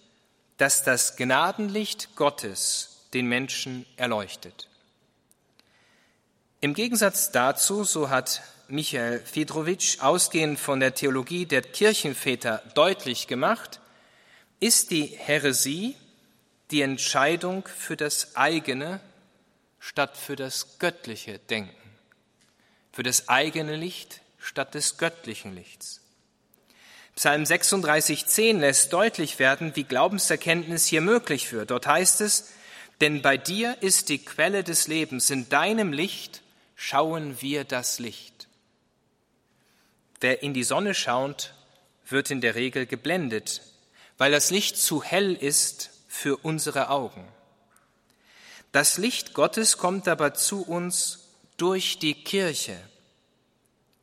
dass 0.58 0.84
das 0.84 1.16
Gnadenlicht 1.16 2.16
Gottes 2.16 3.06
den 3.14 3.28
Menschen 3.28 3.86
erleuchtet. 3.96 4.68
Im 6.62 6.74
Gegensatz 6.74 7.32
dazu, 7.32 7.86
so 7.86 8.10
hat 8.10 8.42
Michael 8.69 9.19
Fedrowitsch 9.19 9.99
ausgehend 9.99 10.60
von 10.60 10.79
der 10.79 10.93
Theologie 10.93 11.45
der 11.45 11.62
Kirchenväter 11.62 12.63
deutlich 12.75 13.27
gemacht, 13.27 13.79
ist 14.60 14.91
die 14.91 15.05
Häresie 15.05 15.95
die 16.71 16.82
Entscheidung 16.82 17.67
für 17.67 17.97
das 17.97 18.36
eigene 18.36 18.99
statt 19.79 20.17
für 20.17 20.36
das 20.36 20.77
göttliche 20.77 21.39
Denken, 21.39 21.75
für 22.91 23.03
das 23.03 23.29
eigene 23.29 23.75
Licht 23.75 24.21
statt 24.38 24.75
des 24.75 24.97
göttlichen 24.97 25.55
Lichts. 25.55 26.01
Psalm 27.15 27.43
36.10 27.43 28.60
lässt 28.60 28.93
deutlich 28.93 29.39
werden, 29.39 29.75
wie 29.75 29.84
Glaubenserkenntnis 29.84 30.86
hier 30.86 31.01
möglich 31.01 31.51
wird. 31.51 31.71
Dort 31.71 31.88
heißt 31.88 32.21
es, 32.21 32.51
denn 33.01 33.21
bei 33.21 33.38
dir 33.38 33.77
ist 33.82 34.10
die 34.10 34.23
Quelle 34.23 34.63
des 34.63 34.88
Lebens, 34.88 35.29
in 35.29 35.49
deinem 35.49 35.91
Licht 35.91 36.41
schauen 36.75 37.41
wir 37.41 37.63
das 37.63 37.99
Licht. 37.99 38.49
Wer 40.21 40.43
in 40.43 40.53
die 40.53 40.63
Sonne 40.63 40.93
schaut, 40.93 41.53
wird 42.08 42.32
in 42.32 42.41
der 42.41 42.55
Regel 42.55 42.86
geblendet, 42.86 43.62
weil 44.17 44.32
das 44.32 44.51
Licht 44.51 44.77
zu 44.77 45.03
hell 45.03 45.34
ist 45.34 45.91
für 46.08 46.38
unsere 46.38 46.89
Augen. 46.89 47.25
Das 48.71 48.97
Licht 48.97 49.34
Gottes 49.34 49.77
kommt 49.77 50.08
aber 50.08 50.34
zu 50.34 50.63
uns 50.63 51.29
durch 51.58 51.99
die 51.99 52.15
Kirche 52.15 52.77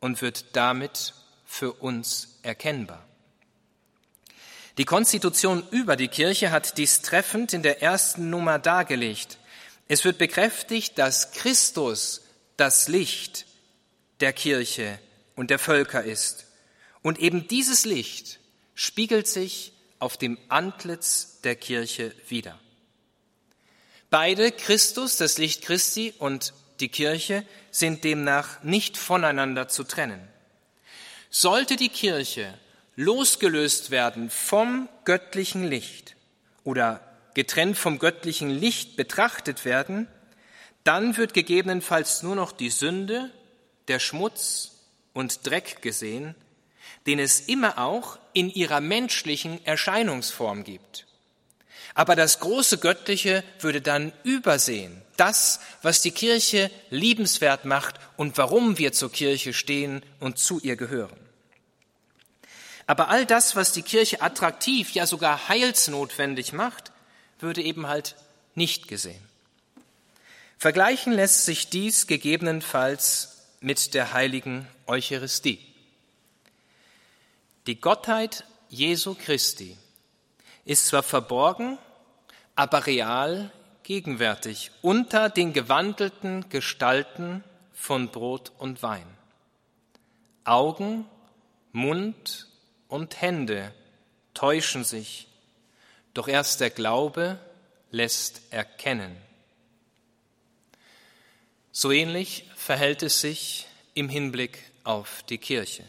und 0.00 0.22
wird 0.22 0.56
damit 0.56 1.14
für 1.44 1.72
uns 1.72 2.38
erkennbar. 2.42 3.04
Die 4.78 4.84
Konstitution 4.84 5.66
über 5.70 5.96
die 5.96 6.08
Kirche 6.08 6.50
hat 6.50 6.76
dies 6.76 7.00
treffend 7.00 7.52
in 7.52 7.62
der 7.62 7.82
ersten 7.82 8.28
Nummer 8.28 8.58
dargelegt. 8.58 9.38
Es 9.88 10.04
wird 10.04 10.18
bekräftigt, 10.18 10.98
dass 10.98 11.32
Christus 11.32 12.22
das 12.56 12.88
Licht 12.88 13.46
der 14.20 14.32
Kirche 14.32 14.98
und 15.36 15.50
der 15.50 15.60
Völker 15.60 16.02
ist. 16.02 16.46
Und 17.02 17.20
eben 17.20 17.46
dieses 17.46 17.84
Licht 17.84 18.40
spiegelt 18.74 19.28
sich 19.28 19.72
auf 20.00 20.16
dem 20.16 20.38
Antlitz 20.48 21.40
der 21.42 21.54
Kirche 21.54 22.12
wider. 22.28 22.58
Beide, 24.10 24.50
Christus, 24.50 25.16
das 25.16 25.38
Licht 25.38 25.62
Christi 25.62 26.14
und 26.18 26.52
die 26.80 26.88
Kirche, 26.88 27.44
sind 27.70 28.04
demnach 28.04 28.62
nicht 28.62 28.96
voneinander 28.96 29.68
zu 29.68 29.84
trennen. 29.84 30.26
Sollte 31.30 31.76
die 31.76 31.88
Kirche 31.88 32.52
losgelöst 32.96 33.90
werden 33.90 34.30
vom 34.30 34.88
göttlichen 35.04 35.64
Licht 35.64 36.16
oder 36.64 37.00
getrennt 37.34 37.76
vom 37.76 37.98
göttlichen 37.98 38.48
Licht 38.48 38.96
betrachtet 38.96 39.64
werden, 39.64 40.08
dann 40.84 41.16
wird 41.16 41.34
gegebenenfalls 41.34 42.22
nur 42.22 42.36
noch 42.36 42.52
die 42.52 42.70
Sünde, 42.70 43.30
der 43.88 43.98
Schmutz 43.98 44.75
und 45.16 45.46
Dreck 45.46 45.80
gesehen, 45.80 46.34
den 47.06 47.18
es 47.18 47.40
immer 47.40 47.78
auch 47.78 48.18
in 48.34 48.50
ihrer 48.50 48.80
menschlichen 48.80 49.64
Erscheinungsform 49.64 50.62
gibt. 50.62 51.06
Aber 51.94 52.14
das 52.14 52.40
große 52.40 52.76
Göttliche 52.78 53.42
würde 53.58 53.80
dann 53.80 54.12
übersehen, 54.24 55.00
das, 55.16 55.60
was 55.80 56.02
die 56.02 56.10
Kirche 56.10 56.70
liebenswert 56.90 57.64
macht 57.64 57.94
und 58.18 58.36
warum 58.36 58.76
wir 58.76 58.92
zur 58.92 59.10
Kirche 59.10 59.54
stehen 59.54 60.02
und 60.20 60.38
zu 60.38 60.60
ihr 60.60 60.76
gehören. 60.76 61.16
Aber 62.86 63.08
all 63.08 63.24
das, 63.24 63.56
was 63.56 63.72
die 63.72 63.82
Kirche 63.82 64.20
attraktiv, 64.20 64.90
ja 64.90 65.06
sogar 65.06 65.48
heilsnotwendig 65.48 66.52
macht, 66.52 66.92
würde 67.38 67.62
eben 67.62 67.86
halt 67.88 68.16
nicht 68.54 68.86
gesehen. 68.86 69.22
Vergleichen 70.58 71.14
lässt 71.14 71.46
sich 71.46 71.70
dies 71.70 72.06
gegebenenfalls 72.06 73.35
mit 73.60 73.94
der 73.94 74.12
heiligen 74.12 74.66
Eucharistie. 74.86 75.58
Die 77.66 77.80
Gottheit 77.80 78.44
Jesu 78.68 79.14
Christi 79.14 79.76
ist 80.64 80.86
zwar 80.86 81.02
verborgen, 81.02 81.78
aber 82.54 82.86
real 82.86 83.50
gegenwärtig 83.82 84.72
unter 84.82 85.28
den 85.28 85.52
gewandelten 85.52 86.48
Gestalten 86.48 87.44
von 87.72 88.08
Brot 88.08 88.52
und 88.58 88.82
Wein. 88.82 89.06
Augen, 90.44 91.06
Mund 91.72 92.48
und 92.88 93.20
Hände 93.20 93.72
täuschen 94.34 94.84
sich, 94.84 95.28
doch 96.14 96.28
erst 96.28 96.60
der 96.60 96.70
Glaube 96.70 97.38
lässt 97.90 98.42
erkennen. 98.50 99.16
So 101.78 101.92
ähnlich 101.92 102.48
verhält 102.56 103.02
es 103.02 103.20
sich 103.20 103.66
im 103.92 104.08
Hinblick 104.08 104.60
auf 104.82 105.22
die 105.28 105.36
Kirche. 105.36 105.84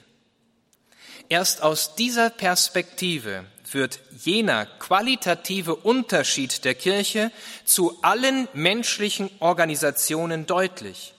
Erst 1.30 1.64
aus 1.64 1.96
dieser 1.96 2.30
Perspektive 2.30 3.46
wird 3.72 4.02
jener 4.20 4.66
qualitative 4.66 5.78
Unterschied 5.78 6.66
der 6.66 6.76
Kirche 6.76 7.32
zu 7.64 8.04
allen 8.04 8.50
menschlichen 8.52 9.30
Organisationen 9.40 10.46
deutlich. 10.46 11.14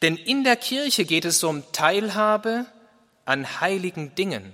Denn 0.00 0.16
in 0.16 0.44
der 0.44 0.54
Kirche 0.54 1.04
geht 1.04 1.24
es 1.24 1.42
um 1.42 1.64
Teilhabe 1.72 2.66
an 3.24 3.60
heiligen 3.60 4.14
Dingen, 4.14 4.52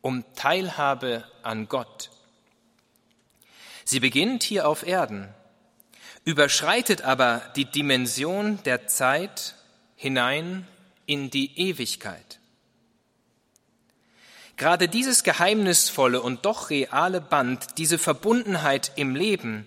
um 0.00 0.24
Teilhabe 0.36 1.22
an 1.42 1.68
Gott. 1.68 2.08
Sie 3.84 4.00
beginnt 4.00 4.42
hier 4.42 4.66
auf 4.66 4.86
Erden 4.86 5.34
überschreitet 6.28 7.00
aber 7.00 7.40
die 7.56 7.64
Dimension 7.64 8.62
der 8.64 8.86
Zeit 8.86 9.54
hinein 9.96 10.68
in 11.06 11.30
die 11.30 11.58
Ewigkeit. 11.58 12.38
Gerade 14.58 14.88
dieses 14.88 15.24
geheimnisvolle 15.24 16.20
und 16.20 16.44
doch 16.44 16.68
reale 16.68 17.22
Band, 17.22 17.78
diese 17.78 17.96
Verbundenheit 17.96 18.92
im 18.96 19.16
Leben, 19.16 19.66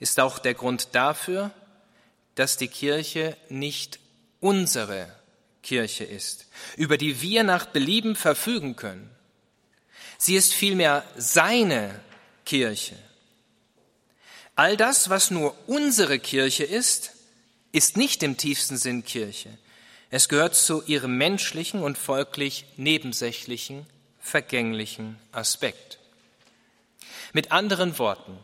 ist 0.00 0.18
auch 0.18 0.38
der 0.38 0.54
Grund 0.54 0.94
dafür, 0.94 1.50
dass 2.36 2.56
die 2.56 2.68
Kirche 2.68 3.36
nicht 3.50 4.00
unsere 4.40 5.14
Kirche 5.62 6.04
ist, 6.04 6.46
über 6.78 6.96
die 6.96 7.20
wir 7.20 7.44
nach 7.44 7.66
Belieben 7.66 8.16
verfügen 8.16 8.76
können. 8.76 9.10
Sie 10.16 10.36
ist 10.36 10.54
vielmehr 10.54 11.04
seine 11.18 12.00
Kirche. 12.46 12.96
All 14.58 14.76
das, 14.76 15.08
was 15.08 15.30
nur 15.30 15.54
unsere 15.68 16.18
Kirche 16.18 16.64
ist, 16.64 17.12
ist 17.70 17.96
nicht 17.96 18.24
im 18.24 18.36
tiefsten 18.36 18.76
Sinn 18.76 19.04
Kirche. 19.04 19.56
Es 20.10 20.28
gehört 20.28 20.56
zu 20.56 20.82
ihrem 20.84 21.16
menschlichen 21.16 21.80
und 21.80 21.96
folglich 21.96 22.64
nebensächlichen, 22.76 23.86
vergänglichen 24.18 25.16
Aspekt. 25.30 26.00
Mit 27.32 27.52
anderen 27.52 28.00
Worten, 28.00 28.36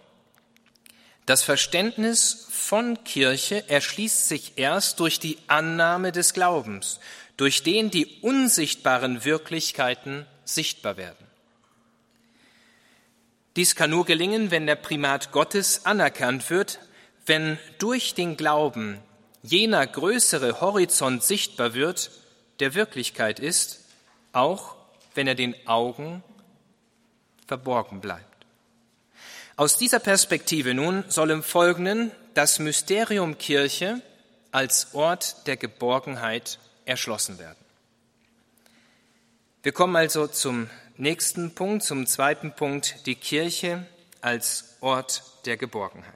das 1.26 1.42
Verständnis 1.42 2.46
von 2.48 3.02
Kirche 3.02 3.68
erschließt 3.68 4.28
sich 4.28 4.52
erst 4.54 5.00
durch 5.00 5.18
die 5.18 5.38
Annahme 5.48 6.12
des 6.12 6.32
Glaubens, 6.32 7.00
durch 7.36 7.64
den 7.64 7.90
die 7.90 8.20
unsichtbaren 8.20 9.24
Wirklichkeiten 9.24 10.26
sichtbar 10.44 10.96
werden. 10.96 11.26
Dies 13.56 13.76
kann 13.76 13.90
nur 13.90 14.04
gelingen, 14.04 14.50
wenn 14.50 14.66
der 14.66 14.74
Primat 14.74 15.30
Gottes 15.30 15.86
anerkannt 15.86 16.50
wird, 16.50 16.80
wenn 17.26 17.58
durch 17.78 18.14
den 18.14 18.36
Glauben 18.36 18.98
jener 19.42 19.86
größere 19.86 20.60
Horizont 20.60 21.22
sichtbar 21.22 21.74
wird, 21.74 22.10
der 22.60 22.74
Wirklichkeit 22.74 23.38
ist, 23.38 23.80
auch 24.32 24.74
wenn 25.14 25.26
er 25.26 25.34
den 25.34 25.54
Augen 25.66 26.22
verborgen 27.46 28.00
bleibt. 28.00 28.24
Aus 29.56 29.78
dieser 29.78 30.00
Perspektive 30.00 30.74
nun 30.74 31.04
soll 31.08 31.30
im 31.30 31.44
Folgenden 31.44 32.10
das 32.34 32.58
Mysterium 32.58 33.38
Kirche 33.38 34.02
als 34.50 34.94
Ort 34.94 35.46
der 35.46 35.56
Geborgenheit 35.56 36.58
erschlossen 36.84 37.38
werden. 37.38 37.58
Wir 39.62 39.72
kommen 39.72 39.94
also 39.94 40.26
zum 40.26 40.68
nächsten 40.96 41.54
Punkt, 41.54 41.84
zum 41.84 42.06
zweiten 42.06 42.52
Punkt, 42.54 43.06
die 43.06 43.14
Kirche 43.14 43.86
als 44.20 44.76
Ort 44.80 45.22
der 45.44 45.56
Geborgenheit. 45.56 46.14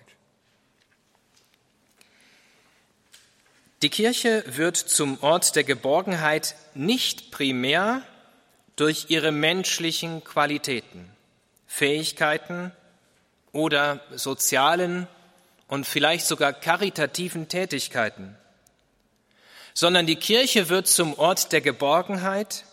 Die 3.82 3.90
Kirche 3.90 4.42
wird 4.46 4.76
zum 4.76 5.22
Ort 5.22 5.54
der 5.54 5.62
Geborgenheit 5.62 6.56
nicht 6.74 7.30
primär 7.30 8.02
durch 8.74 9.06
ihre 9.08 9.30
menschlichen 9.30 10.24
Qualitäten, 10.24 11.08
Fähigkeiten 11.66 12.72
oder 13.52 14.00
sozialen 14.14 15.06
und 15.68 15.86
vielleicht 15.86 16.26
sogar 16.26 16.52
karitativen 16.52 17.48
Tätigkeiten, 17.48 18.36
sondern 19.74 20.06
die 20.06 20.16
Kirche 20.16 20.68
wird 20.68 20.88
zum 20.88 21.16
Ort 21.18 21.52
der 21.52 21.60
Geborgenheit 21.60 22.64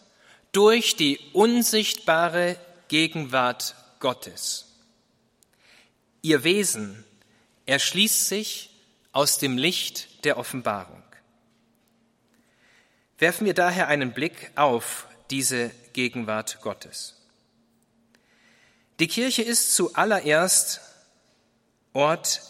durch 0.56 0.96
die 0.96 1.20
unsichtbare 1.34 2.56
Gegenwart 2.88 3.76
Gottes. 4.00 4.68
Ihr 6.22 6.46
Wesen 6.46 7.04
erschließt 7.66 8.30
sich 8.30 8.70
aus 9.12 9.38
dem 9.38 9.58
Licht 9.58 10.24
der 10.24 10.38
Offenbarung. 10.38 11.04
Werfen 13.18 13.46
wir 13.46 13.54
daher 13.54 13.90
einen 13.90 14.14
Blick 14.14 14.52
auf 14.56 15.08
diese 15.30 15.72
Gegenwart 15.92 16.62
Gottes. 16.62 17.16
Die 19.00 19.08
Kirche 19.08 19.42
ist 19.42 19.76
zuallererst 19.76 20.80
Ort 21.92 22.42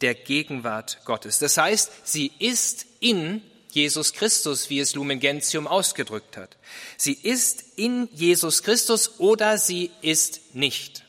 der 0.00 0.16
Gegenwart 0.16 1.04
Gottes. 1.04 1.38
Das 1.38 1.56
heißt, 1.56 1.90
sie 2.04 2.32
ist 2.40 2.86
in 2.98 3.42
Jesus 3.74 4.12
Christus, 4.12 4.70
wie 4.70 4.80
es 4.80 4.94
Lumen 4.94 5.20
Gentium 5.20 5.66
ausgedrückt 5.66 6.36
hat. 6.36 6.56
Sie 6.96 7.12
ist 7.12 7.64
in 7.76 8.08
Jesus 8.12 8.62
Christus 8.62 9.18
oder 9.18 9.58
sie 9.58 9.90
ist 10.00 10.54
nicht. 10.54 11.04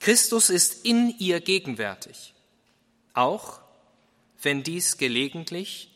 Christus 0.00 0.50
ist 0.50 0.84
in 0.84 1.14
ihr 1.18 1.40
gegenwärtig, 1.40 2.34
auch 3.14 3.60
wenn 4.42 4.62
dies 4.62 4.98
gelegentlich 4.98 5.90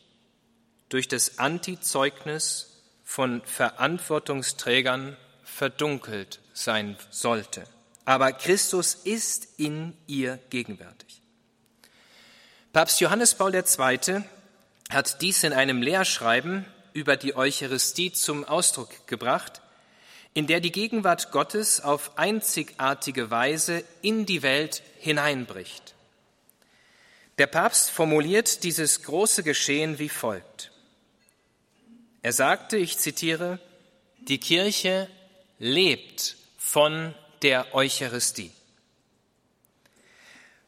durch 0.89 1.07
das 1.07 1.37
Antizeugnis 1.37 2.81
von 3.03 3.41
Verantwortungsträgern 3.43 5.15
verdunkelt 5.43 6.39
sein 6.53 6.97
sollte. 7.11 7.65
Aber 8.05 8.31
Christus 8.31 8.95
ist 8.95 9.47
in 9.57 9.95
ihr 10.07 10.39
gegenwärtig. 10.49 11.21
Papst 12.73 13.01
Johannes 13.01 13.35
Paul 13.35 13.53
II. 13.53 14.23
Hat 14.89 15.21
dies 15.21 15.43
in 15.43 15.53
einem 15.53 15.81
Lehrschreiben 15.81 16.65
über 16.93 17.15
die 17.15 17.35
Eucharistie 17.35 18.11
zum 18.11 18.43
Ausdruck 18.43 19.07
gebracht, 19.07 19.61
in 20.33 20.47
der 20.47 20.59
die 20.59 20.71
Gegenwart 20.71 21.31
Gottes 21.31 21.81
auf 21.81 22.17
einzigartige 22.17 23.31
Weise 23.31 23.83
in 24.01 24.25
die 24.25 24.41
Welt 24.41 24.81
hineinbricht. 24.99 25.95
Der 27.37 27.47
Papst 27.47 27.91
formuliert 27.91 28.63
dieses 28.63 29.03
große 29.03 29.43
Geschehen 29.43 29.97
wie 29.99 30.09
folgt. 30.09 30.71
Er 32.21 32.33
sagte, 32.33 32.77
ich 32.77 32.97
zitiere, 32.97 33.59
die 34.17 34.39
Kirche 34.39 35.07
lebt 35.57 36.35
von 36.57 37.13
der 37.41 37.73
Eucharistie. 37.73 38.51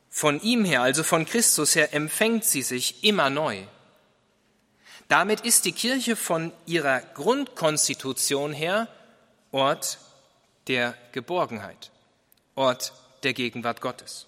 Von 0.09 0.41
ihm 0.41 0.63
her, 0.63 0.81
also 0.81 1.03
von 1.03 1.25
Christus 1.25 1.75
her, 1.75 1.93
empfängt 1.93 2.45
sie 2.45 2.61
sich 2.61 3.03
immer 3.03 3.29
neu. 3.29 3.63
Damit 5.11 5.41
ist 5.41 5.65
die 5.65 5.73
Kirche 5.73 6.15
von 6.15 6.53
ihrer 6.65 7.01
Grundkonstitution 7.01 8.53
her 8.53 8.87
Ort 9.51 9.97
der 10.69 10.95
Geborgenheit, 11.11 11.91
Ort 12.55 12.93
der 13.23 13.33
Gegenwart 13.33 13.81
Gottes. 13.81 14.25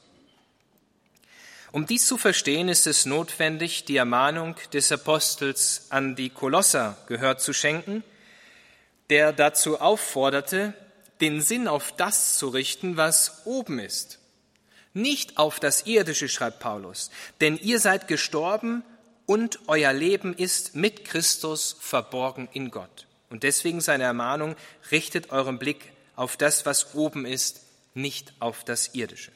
Um 1.72 1.86
dies 1.86 2.06
zu 2.06 2.18
verstehen, 2.18 2.68
ist 2.68 2.86
es 2.86 3.06
notwendig, 3.06 3.86
die 3.86 3.96
Ermahnung 3.96 4.58
des 4.74 4.92
Apostels 4.92 5.86
an 5.88 6.18
die 6.18 6.30
Kolosser 6.30 6.98
gehört 7.08 7.40
zu 7.40 7.54
schenken, 7.54 8.04
der 9.10 9.32
dazu 9.32 9.80
aufforderte, 9.80 10.74
den 11.22 11.40
Sinn 11.40 11.70
auf 11.70 11.94
das 11.94 12.38
zu 12.38 12.50
richten, 12.50 12.98
was 12.98 13.46
oben 13.46 13.80
ist. 13.80 14.20
Nicht 14.94 15.38
auf 15.38 15.62
das 15.62 15.86
Irdische, 15.86 16.28
schreibt 16.28 16.60
Paulus, 16.60 17.10
denn 17.40 17.56
ihr 17.56 17.80
seid 17.80 18.10
gestorben 18.10 18.84
und 19.26 19.60
euer 19.68 19.94
Leben 19.94 20.36
ist 20.36 20.76
mit 20.76 21.06
Christus 21.06 21.76
verborgen 21.80 22.50
in 22.52 22.72
Gott. 22.72 23.08
Und 23.30 23.44
deswegen 23.44 23.82
seine 23.82 24.04
Ermahnung, 24.04 24.56
richtet 24.92 25.32
euren 25.32 25.60
Blick 25.60 25.92
auf 26.16 26.38
das, 26.38 26.66
was 26.66 26.94
oben 26.94 27.26
ist, 27.26 27.62
nicht 27.94 28.34
auf 28.40 28.64
das 28.64 28.94
Irdische. 28.94 29.32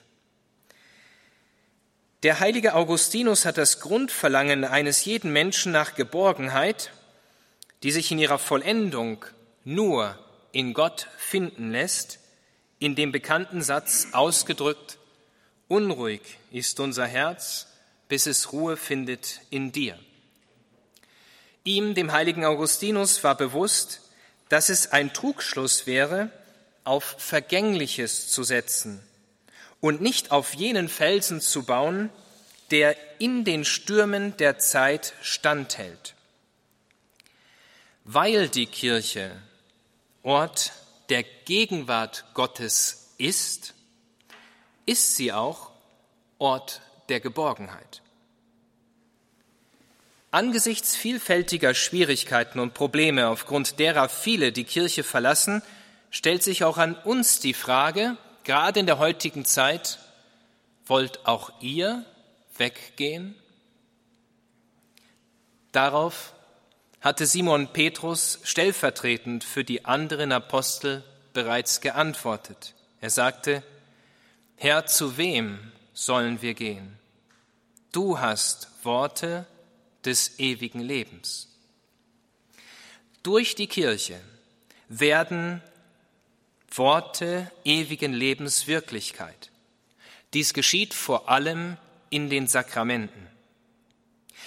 Der 2.24 2.40
heilige 2.40 2.74
Augustinus 2.74 3.46
hat 3.46 3.58
das 3.58 3.80
Grundverlangen 3.80 4.66
eines 4.66 5.06
jeden 5.06 5.32
Menschen 5.32 5.72
nach 5.72 5.96
Geborgenheit, 5.96 6.92
die 7.84 7.92
sich 7.92 8.12
in 8.12 8.20
ihrer 8.20 8.40
Vollendung 8.40 9.24
nur 9.64 10.18
in 10.52 10.74
Gott 10.74 11.08
finden 11.18 11.72
lässt, 11.72 12.20
in 12.80 12.96
dem 12.96 13.12
bekannten 13.12 13.62
Satz 13.62 14.08
ausgedrückt, 14.14 14.98
Unruhig 15.68 16.22
ist 16.52 16.80
unser 16.80 17.06
Herz, 17.06 17.67
bis 18.08 18.26
es 18.26 18.52
Ruhe 18.54 18.78
findet 18.78 19.42
in 19.50 19.72
dir. 19.72 19.98
Ihm, 21.64 21.96
dem 21.96 22.12
heiligen 22.12 22.46
Augustinus, 22.46 23.24
war 23.24 23.36
bewusst, 23.36 24.02
dass 24.50 24.70
es 24.70 24.92
ein 24.92 25.14
Trugschluss 25.14 25.86
wäre, 25.86 26.32
auf 26.84 27.16
Vergängliches 27.18 28.30
zu 28.30 28.44
setzen 28.44 29.04
und 29.82 30.02
nicht 30.02 30.32
auf 30.32 30.54
jenen 30.54 30.88
Felsen 30.88 31.42
zu 31.42 31.64
bauen, 31.64 32.10
der 32.72 32.96
in 33.20 33.44
den 33.44 33.66
Stürmen 33.66 34.36
der 34.38 34.58
Zeit 34.58 35.14
standhält. 35.22 36.16
Weil 38.06 38.48
die 38.48 38.68
Kirche 38.68 39.32
Ort 40.24 40.72
der 41.10 41.24
Gegenwart 41.24 42.26
Gottes 42.34 43.14
ist, 43.18 43.74
ist 44.86 45.16
sie 45.16 45.34
auch 45.34 45.72
Ort 46.38 46.82
der 47.10 47.20
Geborgenheit. 47.20 48.02
Angesichts 50.32 50.96
vielfältiger 50.96 51.74
Schwierigkeiten 51.74 52.60
und 52.60 52.74
Probleme, 52.74 53.28
aufgrund 53.28 53.80
derer 53.80 54.10
viele 54.10 54.52
die 54.52 54.66
Kirche 54.66 55.04
verlassen, 55.04 55.62
stellt 56.12 56.44
sich 56.44 56.64
auch 56.64 56.78
an 56.78 56.96
uns 56.96 57.40
die 57.40 57.54
Frage, 57.54 58.18
gerade 58.44 58.80
in 58.80 58.86
der 58.86 59.00
heutigen 59.00 59.46
Zeit, 59.46 60.00
wollt 60.86 61.26
auch 61.26 61.52
ihr 61.62 62.06
weggehen? 62.58 63.36
Darauf 65.72 66.34
hatte 67.02 67.26
Simon 67.26 67.68
Petrus 67.72 68.40
stellvertretend 68.44 69.44
für 69.44 69.64
die 69.64 69.86
anderen 69.86 70.32
Apostel 70.32 71.04
bereits 71.34 71.82
geantwortet. 71.82 72.74
Er 73.00 73.10
sagte, 73.10 73.64
Herr, 74.56 74.88
zu 74.88 75.18
wem 75.18 75.72
sollen 75.94 76.42
wir 76.42 76.54
gehen? 76.54 76.97
Du 77.92 78.20
hast 78.20 78.70
Worte, 78.84 79.46
des 80.08 80.40
ewigen 80.40 80.80
Lebens. 80.80 81.50
Durch 83.24 83.56
die 83.56 83.68
Kirche 83.68 84.20
werden 84.88 85.62
Worte 86.72 87.52
ewigen 87.66 88.14
Lebens 88.14 88.68
Wirklichkeit. 88.68 89.52
Dies 90.34 90.54
geschieht 90.54 90.94
vor 90.94 91.30
allem 91.30 91.78
in 92.10 92.30
den 92.30 92.48
Sakramenten. 92.48 93.28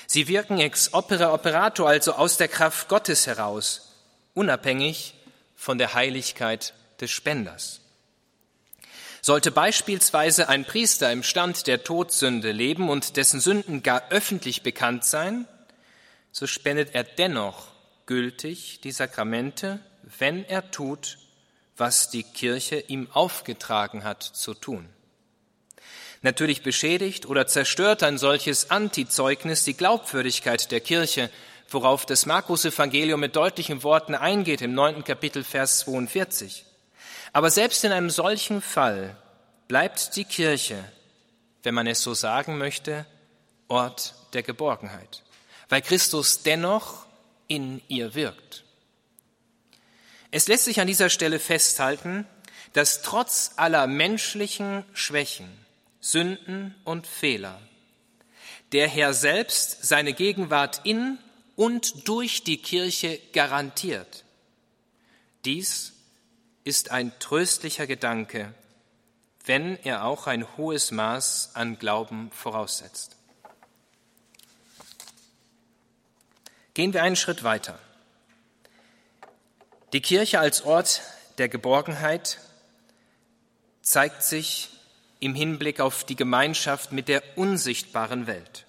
Sie 0.06 0.28
wirken 0.28 0.58
ex 0.58 0.94
opere 0.94 1.30
operato, 1.30 1.84
also 1.86 2.14
aus 2.14 2.36
der 2.38 2.48
Kraft 2.48 2.88
Gottes 2.88 3.26
heraus, 3.26 3.92
unabhängig 4.34 5.14
von 5.56 5.76
der 5.76 5.92
Heiligkeit 5.94 6.72
des 7.00 7.10
Spenders. 7.10 7.80
Sollte 9.22 9.50
beispielsweise 9.50 10.48
ein 10.48 10.64
Priester 10.64 11.12
im 11.12 11.22
Stand 11.22 11.66
der 11.66 11.84
Todsünde 11.84 12.52
leben 12.52 12.88
und 12.88 13.16
dessen 13.16 13.40
Sünden 13.40 13.82
gar 13.82 14.08
öffentlich 14.10 14.62
bekannt 14.62 15.04
sein, 15.04 15.46
so 16.32 16.46
spendet 16.46 16.94
er 16.94 17.04
dennoch 17.04 17.68
gültig 18.06 18.80
die 18.80 18.92
Sakramente, 18.92 19.80
wenn 20.18 20.44
er 20.44 20.70
tut, 20.70 21.18
was 21.76 22.10
die 22.10 22.22
Kirche 22.22 22.78
ihm 22.88 23.08
aufgetragen 23.12 24.04
hat 24.04 24.22
zu 24.22 24.54
tun. 24.54 24.88
Natürlich 26.22 26.62
beschädigt 26.62 27.26
oder 27.26 27.46
zerstört 27.46 28.02
ein 28.02 28.18
solches 28.18 28.70
Antizeugnis 28.70 29.64
die 29.64 29.76
Glaubwürdigkeit 29.76 30.70
der 30.70 30.80
Kirche, 30.80 31.30
worauf 31.68 32.04
das 32.04 32.26
Markus-Evangelium 32.26 33.20
mit 33.20 33.36
deutlichen 33.36 33.82
Worten 33.82 34.14
eingeht 34.14 34.60
im 34.60 34.74
neunten 34.74 35.04
Kapitel, 35.04 35.44
Vers 35.44 35.80
42. 35.80 36.66
Aber 37.32 37.50
selbst 37.50 37.84
in 37.84 37.92
einem 37.92 38.10
solchen 38.10 38.60
Fall 38.60 39.16
bleibt 39.68 40.16
die 40.16 40.24
Kirche, 40.24 40.84
wenn 41.62 41.74
man 41.74 41.86
es 41.86 42.02
so 42.02 42.14
sagen 42.14 42.58
möchte, 42.58 43.06
Ort 43.68 44.14
der 44.32 44.42
Geborgenheit, 44.42 45.22
weil 45.68 45.82
Christus 45.82 46.42
dennoch 46.42 47.06
in 47.46 47.80
ihr 47.88 48.14
wirkt. 48.14 48.64
Es 50.32 50.48
lässt 50.48 50.64
sich 50.64 50.80
an 50.80 50.86
dieser 50.88 51.08
Stelle 51.08 51.38
festhalten, 51.38 52.26
dass 52.72 53.02
trotz 53.02 53.52
aller 53.56 53.86
menschlichen 53.86 54.84
Schwächen, 54.92 55.48
Sünden 56.00 56.74
und 56.84 57.06
Fehler 57.06 57.60
der 58.72 58.88
Herr 58.88 59.14
selbst 59.14 59.84
seine 59.84 60.12
Gegenwart 60.12 60.80
in 60.84 61.18
und 61.56 62.08
durch 62.08 62.44
die 62.44 62.58
Kirche 62.58 63.18
garantiert. 63.32 64.24
Dies 65.44 65.92
ist 66.64 66.90
ein 66.90 67.12
tröstlicher 67.18 67.86
Gedanke, 67.86 68.54
wenn 69.44 69.76
er 69.84 70.04
auch 70.04 70.26
ein 70.26 70.46
hohes 70.56 70.90
Maß 70.90 71.50
an 71.54 71.78
Glauben 71.78 72.30
voraussetzt. 72.32 73.16
Gehen 76.74 76.92
wir 76.92 77.02
einen 77.02 77.16
Schritt 77.16 77.42
weiter. 77.42 77.78
Die 79.92 80.00
Kirche 80.00 80.38
als 80.38 80.62
Ort 80.62 81.02
der 81.38 81.48
Geborgenheit 81.48 82.38
zeigt 83.82 84.22
sich 84.22 84.70
im 85.18 85.34
Hinblick 85.34 85.80
auf 85.80 86.04
die 86.04 86.16
Gemeinschaft 86.16 86.92
mit 86.92 87.08
der 87.08 87.22
unsichtbaren 87.36 88.26
Welt. 88.26 88.66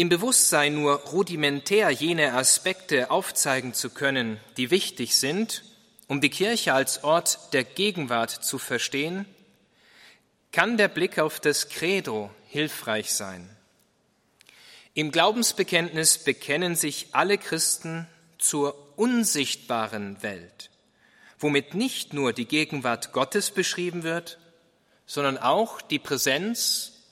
Im 0.00 0.08
Bewusstsein 0.08 0.76
nur 0.76 0.94
rudimentär 0.94 1.90
jene 1.90 2.32
Aspekte 2.32 3.10
aufzeigen 3.10 3.74
zu 3.74 3.90
können, 3.90 4.40
die 4.56 4.70
wichtig 4.70 5.14
sind, 5.18 5.62
um 6.06 6.22
die 6.22 6.30
Kirche 6.30 6.72
als 6.72 7.04
Ort 7.04 7.52
der 7.52 7.64
Gegenwart 7.64 8.30
zu 8.30 8.56
verstehen, 8.56 9.26
kann 10.52 10.78
der 10.78 10.88
Blick 10.88 11.18
auf 11.18 11.38
das 11.38 11.68
Credo 11.68 12.30
hilfreich 12.46 13.12
sein. 13.12 13.54
Im 14.94 15.10
Glaubensbekenntnis 15.12 16.16
bekennen 16.16 16.76
sich 16.76 17.08
alle 17.12 17.36
Christen 17.36 18.06
zur 18.38 18.98
unsichtbaren 18.98 20.22
Welt, 20.22 20.70
womit 21.38 21.74
nicht 21.74 22.14
nur 22.14 22.32
die 22.32 22.46
Gegenwart 22.46 23.12
Gottes 23.12 23.50
beschrieben 23.50 24.02
wird, 24.02 24.38
sondern 25.04 25.36
auch 25.36 25.82
die 25.82 25.98
Präsenz 25.98 27.02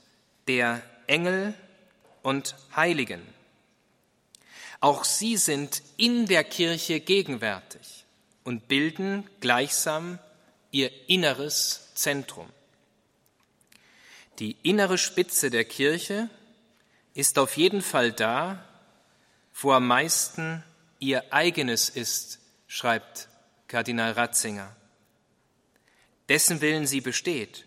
der 0.46 0.80
Engel 1.06 1.52
und 2.22 2.56
Heiligen. 2.74 3.22
Auch 4.80 5.04
sie 5.04 5.36
sind 5.36 5.82
in 5.96 6.26
der 6.26 6.44
Kirche 6.44 7.00
gegenwärtig 7.00 8.04
und 8.44 8.68
bilden 8.68 9.28
gleichsam 9.40 10.18
ihr 10.70 10.90
inneres 11.08 11.88
Zentrum. 11.94 12.48
Die 14.38 14.56
innere 14.62 14.98
Spitze 14.98 15.50
der 15.50 15.64
Kirche 15.64 16.30
ist 17.14 17.38
auf 17.38 17.56
jeden 17.56 17.82
Fall 17.82 18.12
da, 18.12 18.64
wo 19.54 19.72
am 19.72 19.86
meisten 19.88 20.62
ihr 21.00 21.32
eigenes 21.32 21.88
ist, 21.88 22.38
schreibt 22.68 23.28
Kardinal 23.66 24.12
Ratzinger. 24.12 24.76
Dessen 26.28 26.60
Willen 26.60 26.86
sie 26.86 27.00
besteht, 27.00 27.66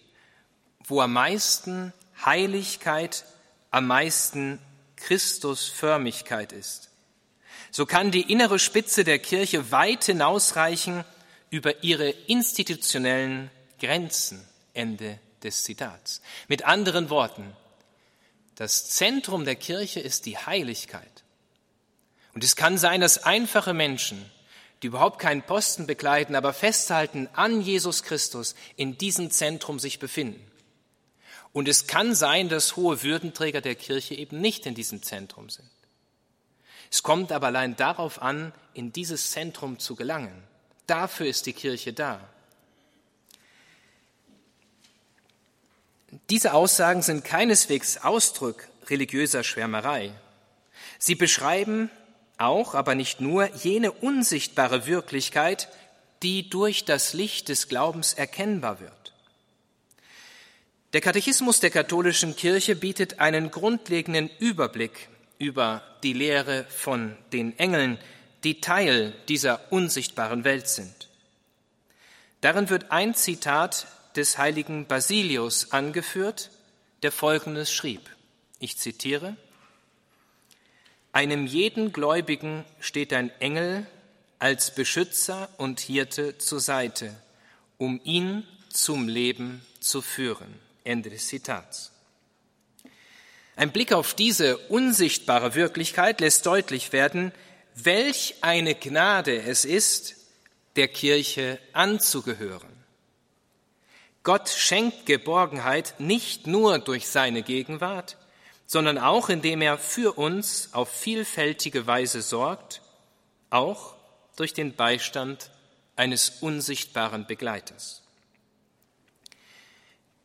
wo 0.85 1.01
am 1.01 1.13
meisten 1.13 1.93
Heiligkeit 2.23 3.25
am 3.71 3.87
meisten 3.87 4.59
Christusförmigkeit 4.97 6.51
ist. 6.51 6.89
So 7.71 7.85
kann 7.85 8.11
die 8.11 8.31
innere 8.31 8.59
Spitze 8.59 9.03
der 9.03 9.19
Kirche 9.19 9.71
weit 9.71 10.03
hinausreichen 10.03 11.05
über 11.49 11.83
ihre 11.83 12.09
institutionellen 12.09 13.49
Grenzen. 13.79 14.45
Ende 14.73 15.19
des 15.43 15.63
Zitats. 15.63 16.21
Mit 16.47 16.65
anderen 16.65 17.09
Worten, 17.09 17.53
das 18.55 18.89
Zentrum 18.89 19.45
der 19.45 19.55
Kirche 19.55 19.99
ist 19.99 20.25
die 20.25 20.37
Heiligkeit. 20.37 21.23
Und 22.33 22.43
es 22.43 22.55
kann 22.55 22.77
sein, 22.77 23.01
dass 23.01 23.23
einfache 23.23 23.73
Menschen, 23.73 24.29
die 24.81 24.87
überhaupt 24.87 25.19
keinen 25.19 25.43
Posten 25.43 25.87
bekleiden, 25.87 26.35
aber 26.35 26.53
festhalten 26.53 27.27
an 27.33 27.61
Jesus 27.61 28.03
Christus, 28.03 28.55
in 28.75 28.97
diesem 28.97 29.31
Zentrum 29.31 29.79
sich 29.79 29.99
befinden. 29.99 30.50
Und 31.53 31.67
es 31.67 31.87
kann 31.87 32.15
sein, 32.15 32.49
dass 32.49 32.75
hohe 32.75 33.03
Würdenträger 33.03 33.61
der 33.61 33.75
Kirche 33.75 34.15
eben 34.15 34.39
nicht 34.39 34.65
in 34.65 34.75
diesem 34.75 35.03
Zentrum 35.03 35.49
sind. 35.49 35.69
Es 36.89 37.03
kommt 37.03 37.31
aber 37.31 37.47
allein 37.47 37.75
darauf 37.75 38.21
an, 38.21 38.53
in 38.73 38.91
dieses 38.91 39.31
Zentrum 39.31 39.79
zu 39.79 39.95
gelangen. 39.95 40.43
Dafür 40.87 41.27
ist 41.27 41.45
die 41.45 41.53
Kirche 41.53 41.93
da. 41.93 42.19
Diese 46.29 46.53
Aussagen 46.53 47.01
sind 47.01 47.23
keineswegs 47.23 47.97
Ausdruck 47.97 48.67
religiöser 48.89 49.43
Schwärmerei. 49.43 50.11
Sie 50.99 51.15
beschreiben 51.15 51.89
auch, 52.37 52.75
aber 52.75 52.95
nicht 52.95 53.21
nur, 53.21 53.53
jene 53.55 53.91
unsichtbare 53.91 54.85
Wirklichkeit, 54.85 55.69
die 56.23 56.49
durch 56.49 56.85
das 56.85 57.13
Licht 57.13 57.49
des 57.49 57.69
Glaubens 57.69 58.13
erkennbar 58.13 58.79
wird. 58.79 59.00
Der 60.93 60.99
Katechismus 60.99 61.61
der 61.61 61.69
katholischen 61.69 62.35
Kirche 62.35 62.75
bietet 62.75 63.19
einen 63.19 63.49
grundlegenden 63.49 64.29
Überblick 64.39 65.07
über 65.37 65.81
die 66.03 66.11
Lehre 66.11 66.65
von 66.65 67.15
den 67.31 67.57
Engeln, 67.57 67.97
die 68.43 68.59
Teil 68.59 69.13
dieser 69.29 69.71
unsichtbaren 69.71 70.43
Welt 70.43 70.67
sind. 70.67 71.07
Darin 72.41 72.69
wird 72.69 72.91
ein 72.91 73.15
Zitat 73.15 73.87
des 74.17 74.37
heiligen 74.37 74.85
Basilius 74.85 75.71
angeführt, 75.71 76.51
der 77.03 77.13
Folgendes 77.13 77.71
schrieb. 77.71 78.09
Ich 78.59 78.77
zitiere, 78.77 79.37
Einem 81.13 81.45
jeden 81.45 81.93
Gläubigen 81.93 82.65
steht 82.81 83.13
ein 83.13 83.31
Engel 83.39 83.85
als 84.39 84.75
Beschützer 84.75 85.47
und 85.57 85.79
Hirte 85.79 86.37
zur 86.37 86.59
Seite, 86.59 87.15
um 87.77 88.01
ihn 88.03 88.45
zum 88.69 89.07
Leben 89.07 89.65
zu 89.79 90.01
führen. 90.01 90.70
Ende 90.83 91.09
des 91.09 91.27
Zitats. 91.27 91.91
Ein 93.55 93.71
Blick 93.71 93.93
auf 93.93 94.13
diese 94.13 94.57
unsichtbare 94.57 95.55
Wirklichkeit 95.55 96.21
lässt 96.21 96.45
deutlich 96.45 96.93
werden, 96.93 97.31
welch 97.75 98.35
eine 98.41 98.75
Gnade 98.75 99.41
es 99.43 99.65
ist, 99.65 100.15
der 100.75 100.87
Kirche 100.87 101.59
anzugehören. 101.73 102.71
Gott 104.23 104.49
schenkt 104.49 105.05
Geborgenheit 105.05 105.95
nicht 105.99 106.47
nur 106.47 106.79
durch 106.79 107.07
seine 107.07 107.43
Gegenwart, 107.43 108.17
sondern 108.67 108.97
auch 108.97 109.29
indem 109.29 109.61
er 109.61 109.77
für 109.77 110.13
uns 110.17 110.69
auf 110.73 110.89
vielfältige 110.89 111.87
Weise 111.87 112.21
sorgt, 112.21 112.81
auch 113.49 113.95
durch 114.35 114.53
den 114.53 114.75
Beistand 114.75 115.51
eines 115.95 116.29
unsichtbaren 116.41 117.25
Begleiters. 117.25 118.01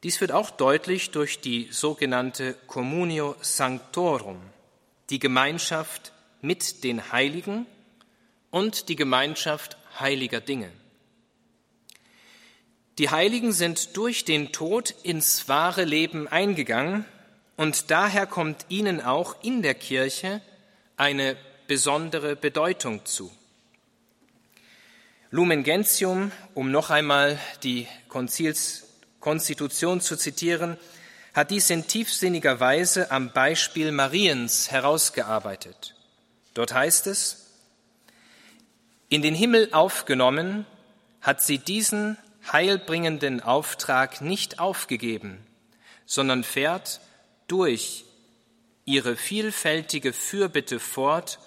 Dies 0.06 0.20
wird 0.20 0.30
auch 0.30 0.50
deutlich 0.50 1.10
durch 1.10 1.40
die 1.40 1.66
sogenannte 1.72 2.54
Communio 2.68 3.34
Sanctorum, 3.40 4.40
die 5.10 5.18
Gemeinschaft 5.18 6.12
mit 6.40 6.84
den 6.84 7.10
Heiligen 7.10 7.66
und 8.52 8.88
die 8.88 8.94
Gemeinschaft 8.94 9.76
heiliger 9.98 10.40
Dinge. 10.40 10.70
Die 12.98 13.10
Heiligen 13.10 13.50
sind 13.50 13.96
durch 13.96 14.24
den 14.24 14.52
Tod 14.52 14.94
ins 15.02 15.48
wahre 15.48 15.82
Leben 15.82 16.28
eingegangen 16.28 17.04
und 17.56 17.90
daher 17.90 18.28
kommt 18.28 18.66
ihnen 18.68 19.00
auch 19.00 19.34
in 19.42 19.60
der 19.60 19.74
Kirche 19.74 20.40
eine 20.96 21.36
besondere 21.66 22.36
Bedeutung 22.36 23.04
zu. 23.06 23.32
Lumen 25.32 25.64
Gentium, 25.64 26.30
um 26.54 26.70
noch 26.70 26.90
einmal 26.90 27.40
die 27.64 27.88
Konzils 28.06 28.85
Konstitution 29.20 30.00
zu 30.00 30.16
zitieren, 30.16 30.76
hat 31.34 31.50
dies 31.50 31.68
in 31.70 31.86
tiefsinniger 31.86 32.60
Weise 32.60 33.10
am 33.10 33.32
Beispiel 33.32 33.92
Mariens 33.92 34.70
herausgearbeitet. 34.70 35.94
Dort 36.54 36.72
heißt 36.72 37.06
es, 37.06 37.50
in 39.08 39.22
den 39.22 39.34
Himmel 39.34 39.68
aufgenommen 39.72 40.66
hat 41.20 41.42
sie 41.42 41.58
diesen 41.58 42.16
heilbringenden 42.50 43.40
Auftrag 43.40 44.20
nicht 44.20 44.58
aufgegeben, 44.58 45.44
sondern 46.06 46.42
fährt 46.44 47.00
durch 47.48 48.04
ihre 48.84 49.16
vielfältige 49.16 50.12
Fürbitte 50.12 50.80
fort, 50.80 51.38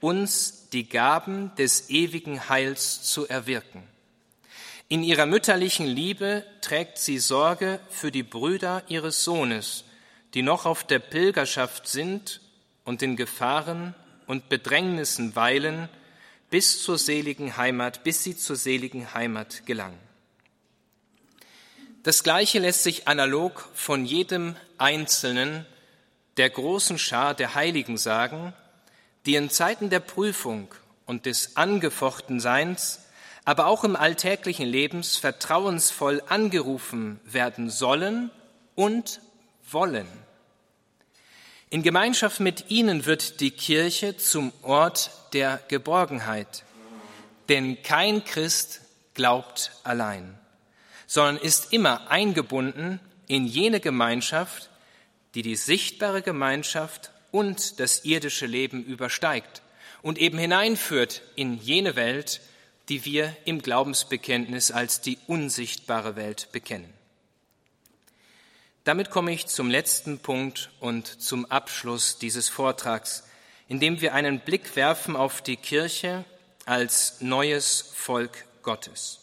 uns 0.00 0.68
die 0.70 0.88
Gaben 0.88 1.54
des 1.56 1.90
ewigen 1.90 2.48
Heils 2.48 3.02
zu 3.02 3.28
erwirken. 3.28 3.82
In 4.88 5.02
ihrer 5.02 5.26
mütterlichen 5.26 5.86
Liebe 5.86 6.44
trägt 6.60 6.98
sie 6.98 7.18
Sorge 7.18 7.80
für 7.90 8.12
die 8.12 8.22
Brüder 8.22 8.84
ihres 8.86 9.24
Sohnes, 9.24 9.82
die 10.32 10.42
noch 10.42 10.64
auf 10.64 10.84
der 10.84 11.00
Pilgerschaft 11.00 11.88
sind 11.88 12.40
und 12.84 13.02
in 13.02 13.16
Gefahren 13.16 13.96
und 14.28 14.48
Bedrängnissen 14.48 15.34
weilen, 15.34 15.88
bis 16.50 16.84
zur 16.84 16.98
seligen 16.98 17.56
Heimat, 17.56 18.04
bis 18.04 18.22
sie 18.22 18.36
zur 18.36 18.54
seligen 18.54 19.12
Heimat 19.12 19.66
gelangen. 19.66 19.98
Das 22.04 22.22
Gleiche 22.22 22.60
lässt 22.60 22.84
sich 22.84 23.08
analog 23.08 23.68
von 23.74 24.04
jedem 24.04 24.54
Einzelnen 24.78 25.66
der 26.36 26.48
großen 26.50 26.98
Schar 26.98 27.34
der 27.34 27.56
Heiligen 27.56 27.98
sagen, 27.98 28.52
die 29.24 29.34
in 29.34 29.50
Zeiten 29.50 29.90
der 29.90 29.98
Prüfung 29.98 30.72
und 31.06 31.26
des 31.26 31.56
angefochten 31.56 32.38
Seins, 32.38 33.05
aber 33.46 33.66
auch 33.66 33.84
im 33.84 33.96
alltäglichen 33.96 34.68
Lebens 34.68 35.16
vertrauensvoll 35.16 36.22
angerufen 36.28 37.18
werden 37.24 37.70
sollen 37.70 38.30
und 38.74 39.22
wollen. 39.70 40.06
In 41.70 41.82
Gemeinschaft 41.82 42.40
mit 42.40 42.70
ihnen 42.70 43.06
wird 43.06 43.40
die 43.40 43.50
Kirche 43.50 44.18
zum 44.18 44.52
Ort 44.60 45.10
der 45.32 45.60
Geborgenheit, 45.68 46.64
denn 47.48 47.82
kein 47.82 48.22
Christ 48.24 48.82
glaubt 49.14 49.72
allein 49.82 50.38
sondern 51.06 51.36
ist 51.36 51.72
immer 51.72 52.10
eingebunden 52.10 53.00
in 53.28 53.46
jene 53.46 53.80
Gemeinschaft, 53.80 54.70
die 55.34 55.42
die 55.42 55.56
sichtbare 55.56 56.22
Gemeinschaft 56.22 57.10
und 57.30 57.80
das 57.80 58.04
irdische 58.04 58.46
Leben 58.46 58.84
übersteigt 58.84 59.62
und 60.02 60.18
eben 60.18 60.38
hineinführt 60.38 61.22
in 61.34 61.58
jene 61.58 61.96
Welt, 61.96 62.40
die 62.88 63.04
wir 63.04 63.36
im 63.44 63.62
Glaubensbekenntnis 63.62 64.70
als 64.70 65.00
die 65.00 65.18
unsichtbare 65.26 66.16
Welt 66.16 66.48
bekennen. 66.52 66.92
Damit 68.84 69.10
komme 69.10 69.32
ich 69.32 69.46
zum 69.46 69.68
letzten 69.68 70.20
Punkt 70.20 70.70
und 70.78 71.06
zum 71.20 71.44
Abschluss 71.46 72.18
dieses 72.18 72.48
Vortrags, 72.48 73.24
indem 73.66 74.00
wir 74.00 74.14
einen 74.14 74.40
Blick 74.40 74.76
werfen 74.76 75.16
auf 75.16 75.42
die 75.42 75.56
Kirche 75.56 76.24
als 76.66 77.20
neues 77.20 77.80
Volk 77.94 78.44
Gottes. 78.62 79.20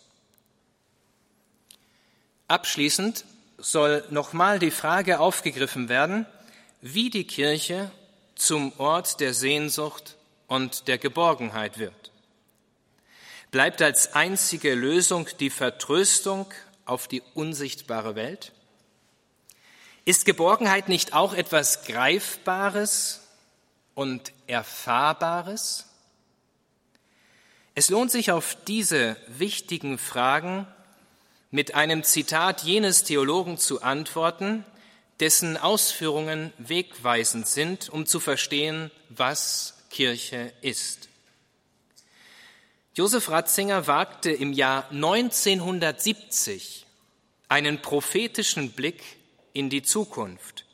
Abschließend 2.49 3.23
soll 3.57 4.03
nochmal 4.09 4.59
die 4.59 4.71
Frage 4.71 5.19
aufgegriffen 5.19 5.87
werden, 5.87 6.25
wie 6.81 7.09
die 7.09 7.25
Kirche 7.25 7.89
zum 8.35 8.73
Ort 8.77 9.21
der 9.21 9.33
Sehnsucht 9.33 10.17
und 10.47 10.89
der 10.89 10.97
Geborgenheit 10.97 11.77
wird. 11.77 12.12
Bleibt 13.53 13.83
als 13.83 14.15
einzige 14.15 14.73
Lösung 14.73 15.29
die 15.39 15.51
Vertröstung 15.51 16.47
auf 16.85 17.07
die 17.07 17.21
unsichtbare 17.35 18.15
Welt? 18.15 18.51
Ist 20.05 20.25
Geborgenheit 20.25 20.89
nicht 20.89 21.13
auch 21.13 21.35
etwas 21.35 21.83
Greifbares 21.85 23.21
und 23.93 24.33
Erfahrbares? 24.47 25.85
Es 27.75 27.91
lohnt 27.91 28.09
sich 28.09 28.31
auf 28.31 28.57
diese 28.65 29.17
wichtigen 29.27 29.99
Fragen 29.99 30.65
mit 31.51 31.75
einem 31.75 32.03
Zitat 32.03 32.63
jenes 32.63 33.03
Theologen 33.03 33.59
zu 33.59 33.83
antworten, 33.83 34.65
dessen 35.19 35.57
Ausführungen 35.57 36.51
wegweisend 36.57 37.45
sind, 37.45 37.87
um 37.89 38.07
zu 38.07 38.19
verstehen, 38.19 38.89
was 39.09 39.75
Kirche 39.91 40.51
ist. 40.61 41.07
Josef 42.95 43.29
Ratzinger 43.29 43.87
wagte 43.87 44.31
im 44.31 44.53
Jahr 44.53 44.87
1970 44.91 46.85
einen 47.49 47.81
prophetischen 47.81 48.71
Blick 48.73 49.01
in 49.51 49.71
die 49.71 49.81
Zukunft, 49.81 50.65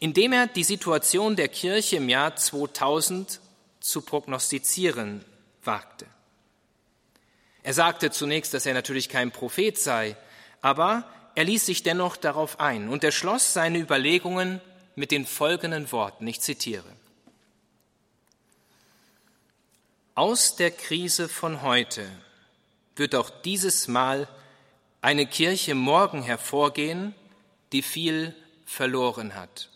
indem 0.00 0.32
er 0.32 0.48
die 0.48 0.64
Situation 0.64 1.36
der 1.36 1.46
Kirche 1.46 1.98
im 1.98 2.08
Jahr 2.08 2.34
2000 2.34 3.38
zu 3.78 4.02
prognostizieren 4.02 5.24
wagte. 5.62 6.06
Er 7.62 7.74
sagte 7.74 8.10
zunächst, 8.10 8.54
dass 8.54 8.66
er 8.66 8.74
natürlich 8.74 9.08
kein 9.08 9.30
Prophet 9.30 9.78
sei, 9.78 10.16
aber 10.62 11.04
er 11.36 11.44
ließ 11.44 11.64
sich 11.64 11.84
dennoch 11.84 12.16
darauf 12.16 12.58
ein 12.58 12.88
und 12.88 13.04
er 13.04 13.12
schloss 13.12 13.52
seine 13.52 13.78
Überlegungen 13.78 14.60
mit 14.96 15.12
den 15.12 15.26
folgenden 15.26 15.92
Worten, 15.92 16.26
ich 16.26 16.40
zitiere. 16.40 17.01
Aus 20.14 20.56
der 20.56 20.70
Krise 20.70 21.26
von 21.26 21.62
heute 21.62 22.06
wird 22.96 23.14
auch 23.14 23.30
dieses 23.30 23.88
Mal 23.88 24.28
eine 25.00 25.24
Kirche 25.24 25.74
morgen 25.74 26.22
hervorgehen, 26.22 27.14
die 27.72 27.80
viel 27.80 28.36
verloren 28.66 29.34
hat. 29.34 29.70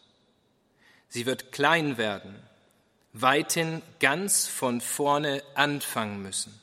Sie 1.08 1.24
wird 1.24 1.52
klein 1.52 1.96
werden, 1.96 2.36
weithin 3.14 3.80
ganz 3.98 4.46
von 4.46 4.82
vorne 4.82 5.42
anfangen 5.54 6.20
müssen. 6.20 6.60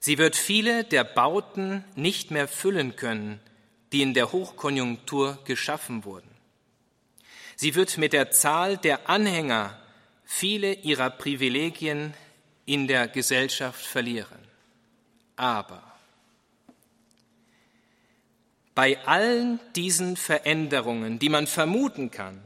Sie 0.00 0.16
wird 0.16 0.34
viele 0.34 0.84
der 0.84 1.04
Bauten 1.04 1.84
nicht 1.94 2.30
mehr 2.30 2.48
füllen 2.48 2.96
können, 2.96 3.38
die 3.92 4.00
in 4.00 4.14
der 4.14 4.32
Hochkonjunktur 4.32 5.40
geschaffen 5.44 6.06
wurden. 6.06 6.30
Sie 7.54 7.74
wird 7.74 7.98
mit 7.98 8.14
der 8.14 8.30
Zahl 8.30 8.78
der 8.78 9.10
Anhänger 9.10 9.78
viele 10.24 10.72
ihrer 10.72 11.10
Privilegien 11.10 12.14
in 12.66 12.86
der 12.86 13.08
Gesellschaft 13.08 13.84
verlieren. 13.84 14.38
Aber 15.36 15.82
bei 18.74 18.98
allen 19.06 19.58
diesen 19.74 20.16
Veränderungen, 20.16 21.18
die 21.18 21.30
man 21.30 21.46
vermuten 21.46 22.10
kann, 22.10 22.42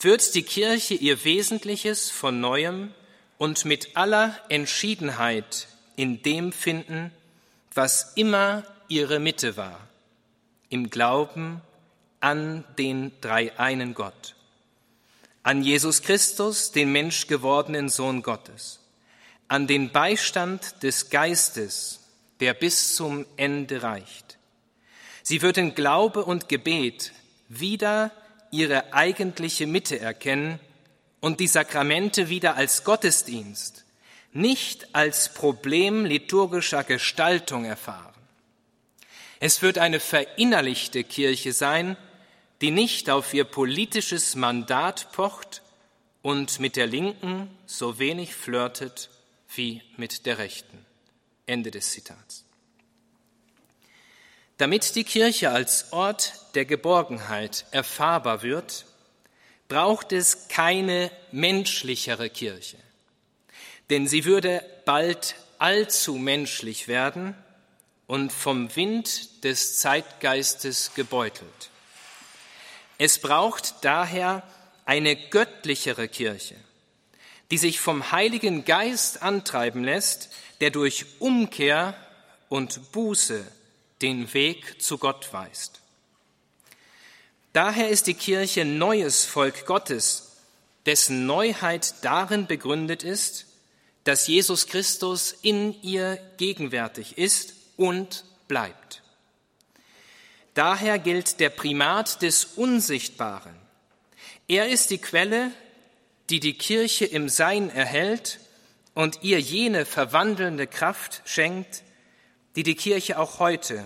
wird 0.00 0.34
die 0.34 0.42
Kirche 0.42 0.94
ihr 0.94 1.24
Wesentliches 1.24 2.10
von 2.10 2.40
neuem 2.40 2.92
und 3.36 3.64
mit 3.64 3.96
aller 3.96 4.36
Entschiedenheit 4.48 5.68
in 5.96 6.22
dem 6.22 6.52
finden, 6.52 7.12
was 7.74 8.12
immer 8.14 8.64
ihre 8.88 9.20
Mitte 9.20 9.56
war, 9.56 9.78
im 10.68 10.90
Glauben 10.90 11.60
an 12.20 12.64
den 12.78 13.12
dreieinen 13.20 13.94
Gott, 13.94 14.34
an 15.42 15.62
Jesus 15.62 16.02
Christus, 16.02 16.72
den 16.72 16.90
menschgewordenen 16.90 17.88
Sohn 17.88 18.22
Gottes, 18.22 18.80
an 19.48 19.66
den 19.66 19.90
Beistand 19.90 20.82
des 20.82 21.08
Geistes, 21.10 22.00
der 22.40 22.54
bis 22.54 22.94
zum 22.94 23.26
Ende 23.36 23.82
reicht. 23.82 24.38
Sie 25.22 25.42
wird 25.42 25.56
in 25.56 25.74
Glaube 25.74 26.24
und 26.24 26.48
Gebet 26.48 27.12
wieder 27.48 28.12
ihre 28.50 28.92
eigentliche 28.92 29.66
Mitte 29.66 29.98
erkennen 29.98 30.60
und 31.20 31.40
die 31.40 31.46
Sakramente 31.46 32.28
wieder 32.28 32.56
als 32.56 32.84
Gottesdienst, 32.84 33.84
nicht 34.32 34.94
als 34.94 35.32
Problem 35.32 36.04
liturgischer 36.04 36.84
Gestaltung 36.84 37.64
erfahren. 37.64 38.14
Es 39.40 39.62
wird 39.62 39.78
eine 39.78 40.00
verinnerlichte 40.00 41.04
Kirche 41.04 41.52
sein, 41.52 41.96
die 42.60 42.70
nicht 42.70 43.08
auf 43.08 43.32
ihr 43.34 43.44
politisches 43.44 44.34
Mandat 44.34 45.12
pocht 45.12 45.62
und 46.22 46.60
mit 46.60 46.76
der 46.76 46.86
Linken 46.86 47.48
so 47.66 47.98
wenig 47.98 48.34
flirtet 48.34 49.10
wie 49.54 49.82
mit 49.96 50.26
der 50.26 50.38
Rechten. 50.38 50.84
Ende 51.46 51.70
des 51.70 51.92
Zitats. 51.92 52.44
Damit 54.58 54.94
die 54.96 55.04
Kirche 55.04 55.50
als 55.50 55.92
Ort 55.92 56.34
der 56.54 56.66
Geborgenheit 56.66 57.64
erfahrbar 57.70 58.42
wird, 58.42 58.84
braucht 59.68 60.12
es 60.12 60.48
keine 60.48 61.10
menschlichere 61.30 62.28
Kirche 62.28 62.76
denn 63.90 64.06
sie 64.06 64.24
würde 64.24 64.64
bald 64.84 65.34
allzu 65.58 66.14
menschlich 66.14 66.88
werden 66.88 67.34
und 68.06 68.32
vom 68.32 68.74
Wind 68.76 69.44
des 69.44 69.78
Zeitgeistes 69.78 70.92
gebeutelt. 70.94 71.70
Es 72.98 73.18
braucht 73.18 73.84
daher 73.84 74.42
eine 74.84 75.16
göttlichere 75.16 76.08
Kirche, 76.08 76.56
die 77.50 77.58
sich 77.58 77.80
vom 77.80 78.12
Heiligen 78.12 78.64
Geist 78.64 79.22
antreiben 79.22 79.84
lässt, 79.84 80.30
der 80.60 80.70
durch 80.70 81.06
Umkehr 81.18 81.94
und 82.48 82.92
Buße 82.92 83.44
den 84.02 84.32
Weg 84.34 84.80
zu 84.82 84.98
Gott 84.98 85.32
weist. 85.32 85.80
Daher 87.52 87.88
ist 87.88 88.06
die 88.06 88.14
Kirche 88.14 88.64
neues 88.64 89.24
Volk 89.24 89.66
Gottes, 89.66 90.36
dessen 90.86 91.26
Neuheit 91.26 91.94
darin 92.02 92.46
begründet 92.46 93.02
ist, 93.02 93.46
dass 94.04 94.26
Jesus 94.26 94.66
Christus 94.66 95.34
in 95.42 95.80
ihr 95.82 96.18
gegenwärtig 96.36 97.18
ist 97.18 97.54
und 97.76 98.24
bleibt. 98.46 99.02
Daher 100.54 100.98
gilt 100.98 101.40
der 101.40 101.50
Primat 101.50 102.22
des 102.22 102.44
Unsichtbaren. 102.44 103.54
Er 104.48 104.68
ist 104.68 104.90
die 104.90 104.98
Quelle, 104.98 105.52
die 106.30 106.40
die 106.40 106.54
Kirche 106.54 107.04
im 107.04 107.28
Sein 107.28 107.70
erhält 107.70 108.40
und 108.94 109.22
ihr 109.22 109.40
jene 109.40 109.86
verwandelnde 109.86 110.66
Kraft 110.66 111.22
schenkt, 111.24 111.82
die 112.56 112.62
die 112.62 112.74
Kirche 112.74 113.18
auch 113.18 113.38
heute 113.38 113.84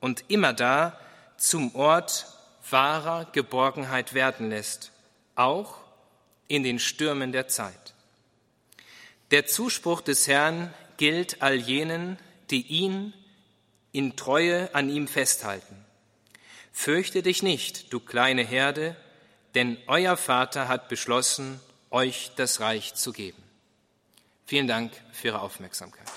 und 0.00 0.24
immer 0.28 0.52
da 0.52 0.98
zum 1.36 1.74
Ort 1.74 2.26
wahrer 2.70 3.26
Geborgenheit 3.32 4.14
werden 4.14 4.50
lässt, 4.50 4.92
auch 5.34 5.78
in 6.48 6.62
den 6.62 6.78
Stürmen 6.78 7.32
der 7.32 7.48
Zeit. 7.48 7.94
Der 9.30 9.46
Zuspruch 9.46 10.02
des 10.02 10.28
Herrn 10.28 10.72
gilt 10.98 11.42
all 11.42 11.56
jenen, 11.56 12.18
die 12.50 12.62
ihn 12.66 13.14
in 13.90 14.14
Treue 14.14 14.74
an 14.74 14.88
ihm 14.90 15.08
festhalten. 15.08 15.84
Fürchte 16.72 17.22
dich 17.22 17.42
nicht, 17.42 17.92
du 17.92 18.00
kleine 18.00 18.42
Herde, 18.42 18.96
denn 19.54 19.76
euer 19.86 20.16
Vater 20.16 20.68
hat 20.68 20.88
beschlossen, 20.88 21.60
euch 21.92 22.32
das 22.36 22.60
Reich 22.60 22.94
zu 22.94 23.12
geben. 23.12 23.42
Vielen 24.46 24.66
Dank 24.66 24.92
für 25.12 25.28
Ihre 25.28 25.40
Aufmerksamkeit. 25.40 26.10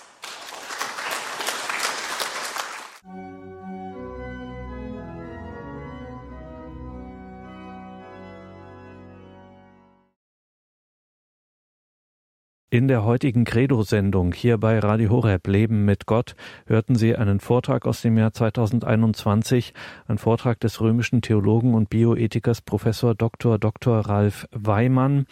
In 12.75 12.89
der 12.89 13.05
heutigen 13.05 13.45
Credo-Sendung 13.45 14.33
hier 14.33 14.57
bei 14.57 14.79
Radio 14.79 15.09
Horeb 15.09 15.47
Leben 15.47 15.85
mit 15.85 16.07
Gott 16.07 16.35
hörten 16.67 16.95
Sie 16.95 17.15
einen 17.15 17.39
Vortrag 17.39 17.85
aus 17.85 18.01
dem 18.01 18.17
Jahr 18.17 18.33
2021, 18.33 19.73
ein 20.09 20.17
Vortrag 20.17 20.59
des 20.59 20.81
römischen 20.81 21.21
Theologen 21.21 21.73
und 21.73 21.89
Bioethikers 21.89 22.59
Professor 22.59 23.15
Dr. 23.15 23.59
Dr. 23.59 23.99
Ralf 23.99 24.45
Weimann. 24.51 25.25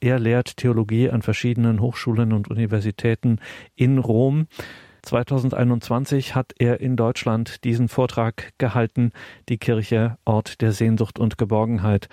Er 0.00 0.18
lehrt 0.18 0.58
Theologie 0.58 1.08
an 1.08 1.22
verschiedenen 1.22 1.80
Hochschulen 1.80 2.34
und 2.34 2.50
Universitäten 2.50 3.38
in 3.74 3.96
Rom. 3.96 4.46
2021 5.02 6.34
hat 6.34 6.52
er 6.58 6.80
in 6.80 6.96
Deutschland 6.96 7.64
diesen 7.64 7.88
Vortrag 7.88 8.52
gehalten, 8.58 9.10
die 9.48 9.58
Kirche 9.58 10.16
Ort 10.24 10.60
der 10.60 10.72
Sehnsucht 10.72 11.18
und 11.18 11.38
Geborgenheit 11.38 12.08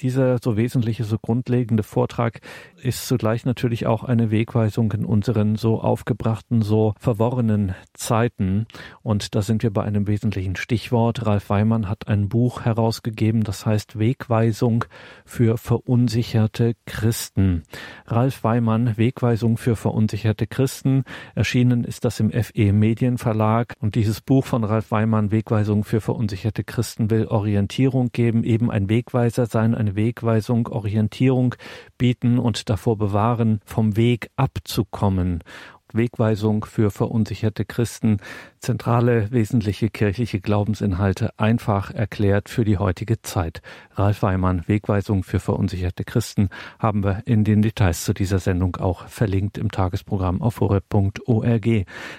dieser 0.00 0.38
so 0.42 0.56
wesentliche, 0.56 1.04
so 1.04 1.18
grundlegende 1.18 1.82
Vortrag 1.82 2.40
ist 2.76 3.06
zugleich 3.06 3.44
natürlich 3.44 3.86
auch 3.86 4.04
eine 4.04 4.30
Wegweisung 4.30 4.92
in 4.92 5.04
unseren 5.04 5.56
so 5.56 5.80
aufgebrachten, 5.80 6.62
so 6.62 6.94
verworrenen 6.98 7.74
Zeiten. 7.94 8.66
Und 9.02 9.34
da 9.34 9.42
sind 9.42 9.62
wir 9.62 9.72
bei 9.72 9.82
einem 9.82 10.06
wesentlichen 10.06 10.56
Stichwort. 10.56 11.26
Ralf 11.26 11.48
Weimann 11.50 11.88
hat 11.88 12.08
ein 12.08 12.28
Buch 12.28 12.62
herausgegeben, 12.62 13.42
das 13.42 13.64
heißt 13.64 13.98
Wegweisung 13.98 14.84
für 15.24 15.56
verunsicherte 15.56 16.74
Christen. 16.86 17.62
Ralf 18.06 18.44
Weimann, 18.44 18.96
Wegweisung 18.96 19.56
für 19.56 19.76
verunsicherte 19.76 20.46
Christen. 20.46 21.04
Erschienen 21.34 21.84
ist 21.84 22.04
das 22.04 22.20
im 22.20 22.30
FE 22.30 22.72
Medienverlag. 22.72 23.74
Und 23.80 23.94
dieses 23.94 24.20
Buch 24.20 24.44
von 24.44 24.64
Ralf 24.64 24.90
Weimann, 24.90 25.30
Wegweisung 25.30 25.84
für 25.84 26.00
verunsicherte 26.00 26.64
Christen, 26.64 27.10
will 27.10 27.26
Orientierung 27.26 28.10
geben, 28.12 28.44
eben 28.44 28.70
ein 28.70 28.88
Wegweiser 28.88 29.46
sein, 29.46 29.74
eine 29.84 29.96
Wegweisung, 29.96 30.68
Orientierung 30.68 31.54
bieten 31.98 32.38
und 32.38 32.70
davor 32.70 32.96
bewahren, 32.96 33.60
vom 33.66 33.96
Weg 33.96 34.30
abzukommen. 34.36 35.44
Wegweisung 35.92 36.64
für 36.64 36.90
verunsicherte 36.90 37.64
Christen, 37.64 38.16
zentrale 38.64 39.30
wesentliche 39.30 39.90
kirchliche 39.90 40.40
Glaubensinhalte 40.40 41.38
einfach 41.38 41.90
erklärt 41.90 42.48
für 42.48 42.64
die 42.64 42.78
heutige 42.78 43.20
Zeit. 43.20 43.60
Ralf 43.94 44.22
Weimann, 44.22 44.64
Wegweisung 44.66 45.22
für 45.22 45.38
verunsicherte 45.38 46.02
Christen, 46.04 46.48
haben 46.78 47.04
wir 47.04 47.22
in 47.26 47.44
den 47.44 47.60
Details 47.60 48.04
zu 48.04 48.14
dieser 48.14 48.38
Sendung 48.38 48.76
auch 48.76 49.06
verlinkt 49.06 49.58
im 49.58 49.70
Tagesprogramm 49.70 50.40
auf 50.40 50.60
horeb.org. 50.60 51.66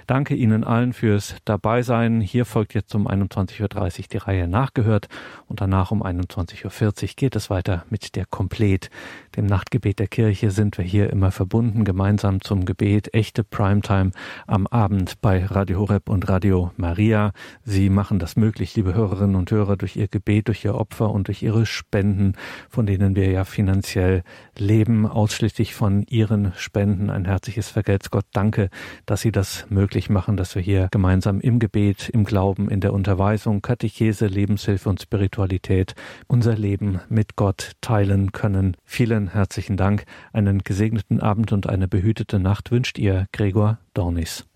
Danke 0.06 0.36
Ihnen 0.36 0.64
allen 0.64 0.93
fürs 0.93 1.36
Dabeisein. 1.46 2.22
Hier 2.22 2.46
folgt 2.46 2.76
jetzt 2.76 2.93
um 2.93 3.08
21.30 3.08 4.00
Uhr 4.00 4.06
die 4.12 4.18
Reihe 4.18 4.48
nachgehört 4.48 5.08
und 5.48 5.62
danach 5.62 5.89
um 5.89 6.04
21.40 6.04 7.04
Uhr 7.04 7.10
geht 7.16 7.36
es 7.36 7.50
weiter 7.50 7.86
mit 7.89 8.16
der 8.16 8.28
Komplet. 8.28 8.91
Dem 9.36 9.48
Nachtgebet 9.48 9.98
der 9.98 10.08
Kirche 10.08 10.52
sind 10.52 10.78
wir 10.78 10.86
hier 10.86 11.10
immer 11.10 11.32
verbunden, 11.32 11.86
gemeinsam 11.86 12.39
zum 12.41 12.66
Gebet, 12.66 13.16
echte 13.16 13.43
Primetime 13.43 14.12
am 14.46 14.68
Abend 14.68 15.20
bei 15.22 15.43
Radio 15.43 15.80
Horeb 15.80 16.08
und 16.08 16.30
Radio 16.36 16.74
Maria. 16.76 17.32
Sie 17.64 17.90
machen 17.90 18.20
das 18.20 18.36
möglich, 18.36 18.76
liebe 18.76 18.94
Hörerinnen 18.94 19.38
und 19.38 19.52
Hörer, 19.52 19.78
durch 19.78 19.96
ihr 19.96 20.10
Gebet, 20.10 20.50
durch 20.50 20.66
ihr 20.66 20.76
Opfer 20.76 21.10
und 21.12 21.30
durch 21.30 21.42
ihre 21.42 21.66
Spenden, 21.66 22.34
von 22.70 22.86
denen 22.86 23.16
wir 23.16 23.32
ja 23.32 23.46
finanziell 23.46 24.22
leben, 24.58 25.08
ausschließlich 25.08 25.74
von 25.74 26.04
ihren 26.10 26.52
Spenden. 26.58 27.10
Ein 27.10 27.24
herzliches 27.24 27.70
Vergelt's 27.70 28.12
Gott. 28.12 28.26
Danke, 28.34 28.70
dass 29.06 29.22
Sie 29.22 29.32
das 29.32 29.66
möglich 29.70 30.10
machen, 30.10 30.36
dass 30.36 30.56
wir 30.56 30.62
hier 30.62 30.90
gemeinsam 30.92 31.40
im 31.40 31.58
Gebet, 31.58 32.10
im 32.10 32.26
Glauben, 32.26 32.70
in 32.70 32.82
der 32.82 32.92
Unterweisung, 32.92 33.62
Katechese, 33.62 34.28
Lebenshilfe 34.28 34.90
und 34.90 35.02
Spiritualität 35.02 35.96
unser 36.28 36.58
Leben 36.58 37.00
mit 37.08 37.38
Gott 37.38 37.72
teilen 37.80 38.34
können. 38.34 38.76
Vielen 38.84 39.30
herzlichen 39.30 39.78
Dank. 39.78 40.04
Einen 40.34 40.66
gesegneten 40.66 41.22
Abend 41.22 41.54
und 41.54 41.70
eine 41.70 41.88
behütete 41.88 42.40
Nacht 42.40 42.72
wünscht 42.72 42.98
ihr 42.98 43.28
Gregor 43.32 43.78
Dornis. 43.94 44.44